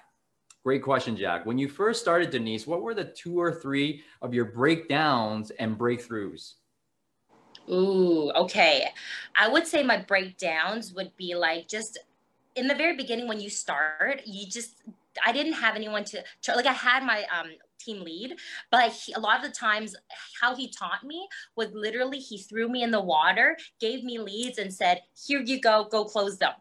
Great 0.64 0.82
question, 0.82 1.16
Jack. 1.16 1.46
When 1.46 1.56
you 1.56 1.68
first 1.68 2.00
started, 2.00 2.30
Denise, 2.30 2.66
what 2.66 2.82
were 2.82 2.94
the 2.94 3.04
two 3.04 3.40
or 3.40 3.52
three 3.52 4.02
of 4.20 4.34
your 4.34 4.46
breakdowns 4.46 5.50
and 5.52 5.78
breakthroughs? 5.78 6.54
Ooh, 7.70 8.30
okay. 8.32 8.88
I 9.36 9.48
would 9.48 9.66
say 9.66 9.82
my 9.82 9.98
breakdowns 9.98 10.94
would 10.94 11.16
be 11.16 11.34
like 11.34 11.68
just 11.68 11.98
in 12.56 12.66
the 12.66 12.74
very 12.74 12.96
beginning 12.96 13.28
when 13.28 13.40
you 13.40 13.50
start, 13.50 14.22
you 14.26 14.46
just 14.46 14.82
I 15.24 15.32
didn't 15.32 15.54
have 15.54 15.76
anyone 15.76 16.04
to, 16.04 16.24
like 16.54 16.66
I 16.66 16.72
had 16.72 17.04
my 17.04 17.24
um 17.24 17.50
team 17.78 18.02
lead 18.02 18.36
but 18.70 18.92
he, 18.92 19.12
a 19.12 19.20
lot 19.20 19.38
of 19.38 19.50
the 19.50 19.56
times 19.56 19.94
how 20.40 20.54
he 20.54 20.68
taught 20.70 21.04
me 21.04 21.28
was 21.56 21.68
literally 21.72 22.18
he 22.18 22.38
threw 22.38 22.68
me 22.68 22.82
in 22.82 22.90
the 22.90 23.00
water 23.00 23.56
gave 23.80 24.04
me 24.04 24.18
leads 24.18 24.58
and 24.58 24.72
said 24.72 25.00
here 25.26 25.40
you 25.40 25.60
go 25.60 25.84
go 25.90 26.04
close 26.04 26.38
them. 26.38 26.52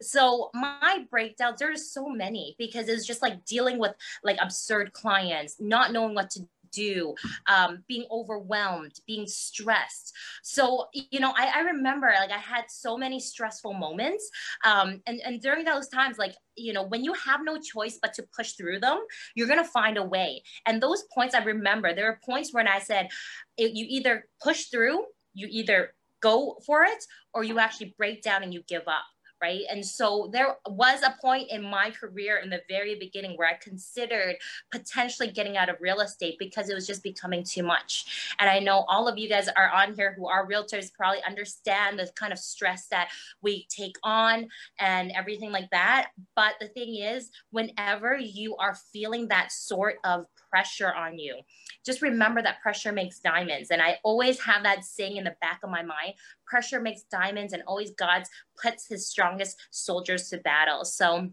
So 0.00 0.50
my 0.54 1.06
breakdowns 1.10 1.58
there's 1.58 1.90
so 1.90 2.08
many 2.08 2.54
because 2.58 2.88
it's 2.88 3.06
just 3.06 3.22
like 3.22 3.44
dealing 3.44 3.78
with 3.78 3.94
like 4.22 4.38
absurd 4.40 4.92
clients 4.92 5.56
not 5.60 5.92
knowing 5.92 6.14
what 6.14 6.30
to 6.30 6.48
do, 6.70 7.14
um, 7.46 7.82
being 7.86 8.06
overwhelmed, 8.10 9.00
being 9.06 9.26
stressed. 9.26 10.14
So, 10.42 10.86
you 10.92 11.20
know, 11.20 11.32
I, 11.36 11.52
I, 11.56 11.60
remember 11.60 12.12
like 12.18 12.30
I 12.30 12.38
had 12.38 12.64
so 12.68 12.96
many 12.96 13.20
stressful 13.20 13.74
moments. 13.74 14.28
Um, 14.64 15.00
and, 15.06 15.20
and 15.24 15.40
during 15.40 15.64
those 15.64 15.88
times, 15.88 16.18
like, 16.18 16.34
you 16.56 16.72
know, 16.72 16.82
when 16.82 17.04
you 17.04 17.12
have 17.14 17.40
no 17.44 17.58
choice 17.58 17.98
but 18.00 18.14
to 18.14 18.24
push 18.34 18.52
through 18.52 18.80
them, 18.80 18.98
you're 19.34 19.46
going 19.46 19.62
to 19.62 19.70
find 19.70 19.96
a 19.96 20.02
way. 20.02 20.42
And 20.66 20.82
those 20.82 21.04
points 21.14 21.34
I 21.34 21.42
remember, 21.44 21.94
there 21.94 22.06
were 22.06 22.20
points 22.24 22.52
when 22.52 22.68
I 22.68 22.78
said, 22.78 23.08
you 23.56 23.86
either 23.88 24.26
push 24.42 24.66
through, 24.66 25.04
you 25.34 25.48
either 25.50 25.94
go 26.20 26.58
for 26.66 26.84
it, 26.84 27.04
or 27.32 27.44
you 27.44 27.58
actually 27.58 27.94
break 27.96 28.22
down 28.22 28.42
and 28.42 28.52
you 28.52 28.62
give 28.66 28.88
up 28.88 29.04
right? 29.40 29.62
And 29.70 29.84
so 29.84 30.30
there 30.32 30.56
was 30.66 31.02
a 31.02 31.16
point 31.20 31.50
in 31.50 31.62
my 31.62 31.90
career 31.90 32.38
in 32.38 32.50
the 32.50 32.62
very 32.68 32.96
beginning 32.96 33.36
where 33.36 33.48
I 33.48 33.54
considered 33.54 34.36
potentially 34.70 35.30
getting 35.30 35.56
out 35.56 35.68
of 35.68 35.76
real 35.80 36.00
estate 36.00 36.36
because 36.38 36.68
it 36.68 36.74
was 36.74 36.86
just 36.86 37.02
becoming 37.02 37.44
too 37.44 37.62
much. 37.62 38.34
And 38.38 38.48
I 38.50 38.58
know 38.58 38.84
all 38.88 39.08
of 39.08 39.18
you 39.18 39.28
guys 39.28 39.48
are 39.48 39.70
on 39.70 39.94
here 39.94 40.14
who 40.16 40.26
are 40.26 40.48
realtors 40.48 40.92
probably 40.92 41.22
understand 41.26 41.98
the 41.98 42.10
kind 42.14 42.32
of 42.32 42.38
stress 42.38 42.86
that 42.88 43.08
we 43.42 43.66
take 43.68 43.96
on 44.02 44.48
and 44.80 45.12
everything 45.12 45.52
like 45.52 45.70
that. 45.70 46.10
But 46.34 46.54
the 46.60 46.68
thing 46.68 46.96
is, 46.96 47.30
whenever 47.50 48.16
you 48.16 48.56
are 48.56 48.76
feeling 48.92 49.28
that 49.28 49.52
sort 49.52 49.96
of 50.04 50.26
pressure 50.50 50.92
on 50.94 51.18
you, 51.18 51.36
just 51.84 52.02
remember 52.02 52.42
that 52.42 52.60
pressure 52.60 52.92
makes 52.92 53.18
diamonds. 53.18 53.70
And 53.70 53.82
I 53.82 53.98
always 54.02 54.40
have 54.40 54.62
that 54.62 54.84
saying 54.84 55.16
in 55.16 55.24
the 55.24 55.36
back 55.40 55.60
of 55.62 55.70
my 55.70 55.82
mind 55.82 56.14
pressure 56.48 56.80
makes 56.80 57.02
diamonds, 57.02 57.52
and 57.52 57.62
always 57.66 57.90
God 57.92 58.24
puts 58.62 58.86
his 58.86 59.08
strongest 59.08 59.56
soldiers 59.70 60.28
to 60.30 60.38
battle. 60.38 60.84
So, 60.84 61.30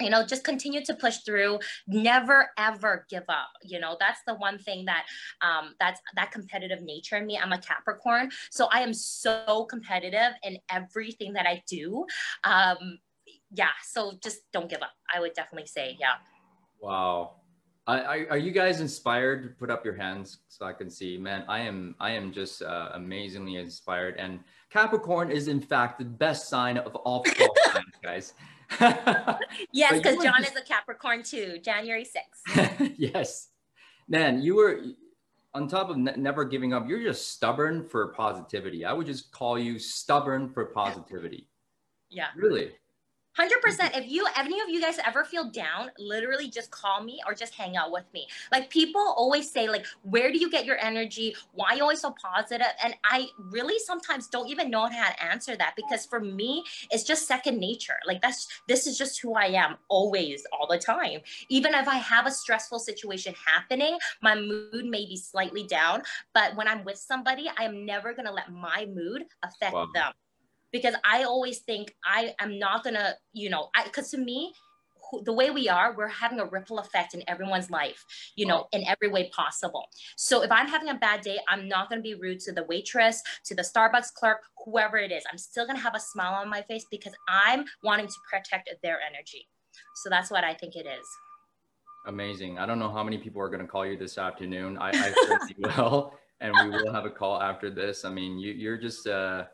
you 0.00 0.10
know 0.10 0.24
just 0.24 0.44
continue 0.44 0.84
to 0.84 0.94
push 0.94 1.18
through 1.18 1.58
never 1.86 2.50
ever 2.56 3.06
give 3.10 3.24
up 3.28 3.48
you 3.62 3.80
know 3.80 3.96
that's 3.98 4.20
the 4.26 4.34
one 4.34 4.58
thing 4.58 4.84
that 4.84 5.04
um 5.40 5.74
that's 5.80 6.00
that 6.14 6.30
competitive 6.30 6.82
nature 6.82 7.16
in 7.16 7.26
me 7.26 7.38
i'm 7.38 7.52
a 7.52 7.58
capricorn 7.58 8.30
so 8.50 8.68
i 8.72 8.80
am 8.80 8.94
so 8.94 9.66
competitive 9.68 10.32
in 10.42 10.56
everything 10.70 11.32
that 11.32 11.46
i 11.46 11.62
do 11.66 12.04
um 12.44 12.98
yeah 13.52 13.68
so 13.82 14.12
just 14.22 14.40
don't 14.52 14.70
give 14.70 14.82
up 14.82 14.92
i 15.14 15.20
would 15.20 15.34
definitely 15.34 15.66
say 15.66 15.96
yeah 15.98 16.14
wow 16.80 17.32
I, 17.88 18.26
are 18.28 18.36
you 18.36 18.50
guys 18.50 18.82
inspired? 18.82 19.58
Put 19.58 19.70
up 19.70 19.82
your 19.82 19.94
hands 19.94 20.40
so 20.48 20.66
I 20.66 20.74
can 20.74 20.90
see. 20.90 21.16
Man, 21.16 21.42
I 21.48 21.60
am. 21.60 21.94
I 21.98 22.10
am 22.10 22.32
just 22.32 22.60
uh, 22.60 22.90
amazingly 22.92 23.56
inspired. 23.56 24.16
And 24.18 24.40
Capricorn 24.70 25.30
is 25.30 25.48
in 25.48 25.60
fact 25.60 25.98
the 25.98 26.04
best 26.04 26.48
sign 26.48 26.76
of 26.76 26.94
all 26.96 27.24
signs, 27.24 27.84
guys. 28.02 28.34
yes, 29.72 29.94
because 29.94 30.22
John 30.22 30.40
just... 30.40 30.54
is 30.54 30.60
a 30.60 30.64
Capricorn 30.64 31.22
too. 31.22 31.58
January 31.62 32.04
sixth. 32.04 32.42
yes, 32.98 33.48
man, 34.08 34.42
you 34.42 34.56
were 34.56 34.82
on 35.54 35.68
top 35.68 35.88
of 35.88 35.96
ne- 35.96 36.16
never 36.16 36.44
giving 36.44 36.74
up. 36.74 36.86
You're 36.86 37.02
just 37.02 37.32
stubborn 37.32 37.82
for 37.82 38.08
positivity. 38.08 38.84
I 38.84 38.92
would 38.92 39.06
just 39.06 39.32
call 39.32 39.58
you 39.58 39.78
stubborn 39.78 40.50
for 40.50 40.66
positivity. 40.66 41.48
Yeah. 42.10 42.26
Really. 42.36 42.72
100% 43.38 43.96
if 43.96 44.10
you 44.10 44.26
any 44.36 44.60
of 44.60 44.68
you 44.68 44.80
guys 44.80 44.98
ever 45.06 45.24
feel 45.24 45.50
down 45.50 45.90
literally 45.98 46.48
just 46.48 46.70
call 46.70 47.02
me 47.02 47.20
or 47.26 47.34
just 47.34 47.54
hang 47.54 47.76
out 47.76 47.92
with 47.92 48.04
me. 48.12 48.26
Like 48.50 48.70
people 48.70 49.14
always 49.16 49.50
say 49.50 49.68
like 49.68 49.86
where 50.02 50.32
do 50.32 50.38
you 50.38 50.50
get 50.50 50.64
your 50.64 50.78
energy? 50.78 51.34
Why 51.52 51.70
are 51.70 51.76
you 51.76 51.82
always 51.82 52.00
so 52.00 52.14
positive? 52.20 52.66
and 52.82 52.94
i 53.04 53.26
really 53.50 53.78
sometimes 53.78 54.28
don't 54.28 54.48
even 54.48 54.70
know 54.70 54.86
how 54.86 55.08
to 55.08 55.22
answer 55.22 55.56
that 55.56 55.74
because 55.76 56.06
for 56.06 56.20
me 56.20 56.64
it's 56.90 57.04
just 57.04 57.26
second 57.26 57.58
nature. 57.58 57.98
Like 58.06 58.20
that's 58.20 58.48
this 58.68 58.86
is 58.86 58.98
just 58.98 59.20
who 59.20 59.34
i 59.34 59.46
am 59.46 59.76
always 59.88 60.44
all 60.52 60.66
the 60.66 60.78
time. 60.78 61.20
Even 61.48 61.74
if 61.74 61.88
i 61.88 61.96
have 61.96 62.26
a 62.26 62.30
stressful 62.30 62.78
situation 62.78 63.34
happening 63.46 63.98
my 64.22 64.34
mood 64.34 64.84
may 64.84 65.04
be 65.06 65.16
slightly 65.16 65.64
down 65.64 66.02
but 66.34 66.54
when 66.56 66.68
i'm 66.68 66.84
with 66.84 66.96
somebody 66.96 67.50
i 67.58 67.64
am 67.64 67.84
never 67.84 68.12
going 68.12 68.26
to 68.26 68.32
let 68.32 68.50
my 68.50 68.86
mood 68.92 69.24
affect 69.42 69.74
wow. 69.74 69.88
them 69.94 70.12
because 70.72 70.94
I 71.04 71.24
always 71.24 71.60
think 71.60 71.94
I 72.04 72.34
am 72.40 72.58
not 72.58 72.84
gonna, 72.84 73.14
you 73.32 73.50
know, 73.50 73.70
because 73.84 74.10
to 74.10 74.18
me, 74.18 74.52
the 75.24 75.32
way 75.32 75.50
we 75.50 75.68
are, 75.68 75.94
we're 75.96 76.08
having 76.08 76.40
a 76.40 76.44
ripple 76.44 76.78
effect 76.78 77.14
in 77.14 77.22
everyone's 77.28 77.70
life, 77.70 78.04
you 78.36 78.46
know, 78.46 78.66
in 78.72 78.84
every 78.86 79.08
way 79.08 79.30
possible. 79.30 79.88
So 80.16 80.42
if 80.42 80.52
I'm 80.52 80.68
having 80.68 80.88
a 80.88 80.94
bad 80.94 81.22
day, 81.22 81.38
I'm 81.48 81.68
not 81.68 81.88
going 81.88 81.98
to 81.98 82.02
be 82.02 82.14
rude 82.14 82.40
to 82.40 82.52
the 82.52 82.64
waitress, 82.64 83.22
to 83.46 83.54
the 83.54 83.62
Starbucks 83.62 84.12
clerk, 84.14 84.38
whoever 84.64 84.98
it 84.98 85.12
is. 85.12 85.24
I'm 85.30 85.38
still 85.38 85.64
going 85.64 85.76
to 85.76 85.82
have 85.82 85.94
a 85.94 86.00
smile 86.00 86.34
on 86.34 86.48
my 86.48 86.62
face 86.62 86.86
because 86.90 87.14
I'm 87.28 87.64
wanting 87.82 88.06
to 88.06 88.14
protect 88.30 88.70
their 88.82 88.98
energy. 89.00 89.48
So 89.96 90.10
that's 90.10 90.30
what 90.30 90.44
I 90.44 90.54
think 90.54 90.76
it 90.76 90.86
is. 90.86 91.06
Amazing. 92.06 92.58
I 92.58 92.66
don't 92.66 92.78
know 92.78 92.90
how 92.90 93.02
many 93.02 93.18
people 93.18 93.42
are 93.42 93.48
going 93.48 93.60
to 93.60 93.66
call 93.66 93.86
you 93.86 93.96
this 93.96 94.18
afternoon. 94.18 94.78
I, 94.78 94.90
I 94.90 95.38
you 95.48 95.54
will, 95.76 96.14
and 96.40 96.54
we 96.62 96.70
will 96.70 96.92
have 96.92 97.04
a 97.04 97.10
call 97.10 97.40
after 97.40 97.70
this. 97.70 98.04
I 98.04 98.10
mean, 98.10 98.38
you, 98.38 98.52
you're 98.52 98.78
just, 98.78 99.06
uh, 99.06 99.44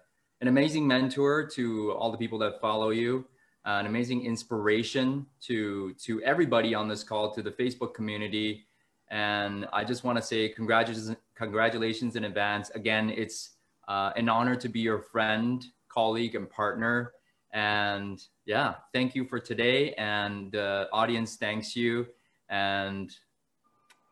an 0.44 0.48
amazing 0.48 0.86
mentor 0.86 1.46
to 1.46 1.92
all 1.92 2.12
the 2.12 2.18
people 2.18 2.38
that 2.38 2.60
follow 2.60 2.90
you, 2.90 3.24
uh, 3.64 3.78
an 3.80 3.86
amazing 3.86 4.26
inspiration 4.26 5.24
to 5.40 5.94
to 5.94 6.22
everybody 6.22 6.74
on 6.74 6.86
this 6.86 7.02
call, 7.02 7.32
to 7.32 7.40
the 7.40 7.50
Facebook 7.50 7.94
community. 7.94 8.66
And 9.08 9.66
I 9.72 9.84
just 9.84 10.04
want 10.04 10.18
to 10.18 10.22
say 10.22 10.50
congratulations, 10.50 11.16
congratulations 11.34 12.14
in 12.16 12.24
advance. 12.24 12.68
Again, 12.74 13.08
it's 13.08 13.52
uh, 13.88 14.10
an 14.16 14.28
honor 14.28 14.54
to 14.54 14.68
be 14.68 14.80
your 14.80 14.98
friend, 14.98 15.64
colleague, 15.88 16.34
and 16.34 16.50
partner. 16.50 17.12
And 17.54 18.22
yeah, 18.44 18.74
thank 18.92 19.14
you 19.14 19.24
for 19.24 19.40
today. 19.40 19.94
And 19.94 20.52
the 20.52 20.90
audience 20.92 21.36
thanks 21.36 21.74
you. 21.74 22.06
And 22.50 23.10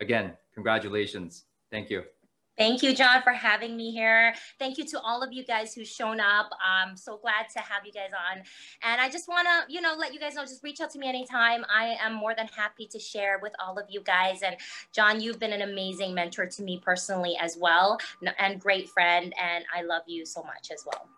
again, 0.01 0.33
congratulations. 0.55 1.45
Thank 1.71 1.91
you. 1.91 2.05
Thank 2.59 2.83
you, 2.83 2.95
John, 2.95 3.23
for 3.23 3.33
having 3.33 3.77
me 3.77 3.93
here. 3.93 4.35
Thank 4.59 4.77
you 4.77 4.85
to 4.89 5.01
all 5.01 5.23
of 5.23 5.33
you 5.33 5.43
guys 5.43 5.75
who've 5.75 5.87
shown 5.87 6.21
up. 6.21 6.51
I'm 6.63 6.97
so 6.97 7.17
glad 7.17 7.49
to 7.55 7.61
have 7.61 7.87
you 7.87 7.93
guys 7.93 8.11
on. 8.13 8.43
And 8.83 9.01
I 9.01 9.09
just 9.09 9.27
want 9.27 9.49
to, 9.49 9.73
you 9.73 9.81
know, 9.81 9.95
let 9.99 10.13
you 10.13 10.21
guys 10.21 10.35
know, 10.35 10.43
just 10.43 10.63
reach 10.63 10.81
out 10.81 10.91
to 10.91 10.99
me 10.99 11.09
anytime. 11.09 11.65
I 11.75 11.97
am 12.01 12.13
more 12.13 12.35
than 12.35 12.49
happy 12.49 12.87
to 12.89 12.99
share 12.99 13.39
with 13.41 13.55
all 13.59 13.79
of 13.79 13.87
you 13.89 14.03
guys. 14.03 14.43
And 14.43 14.57
John, 14.93 15.21
you've 15.21 15.39
been 15.39 15.53
an 15.53 15.63
amazing 15.63 16.15
mentor 16.15 16.47
to 16.47 16.63
me 16.63 16.79
personally 16.85 17.37
as 17.41 17.57
well, 17.57 17.99
and 18.39 18.61
great 18.61 18.89
friend. 18.91 19.33
And 19.41 19.65
I 19.75 19.83
love 19.83 20.03
you 20.07 20.27
so 20.27 20.43
much 20.43 20.71
as 20.71 20.85
well. 20.85 21.09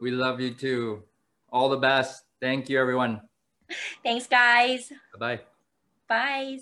We 0.00 0.12
love 0.12 0.40
you 0.40 0.54
too. 0.54 1.02
All 1.52 1.68
the 1.68 1.76
best. 1.76 2.24
Thank 2.40 2.70
you, 2.70 2.80
everyone. 2.80 3.20
Thanks, 4.02 4.26
guys. 4.26 4.90
Bye-bye. 5.18 5.40
Bye. 6.08 6.58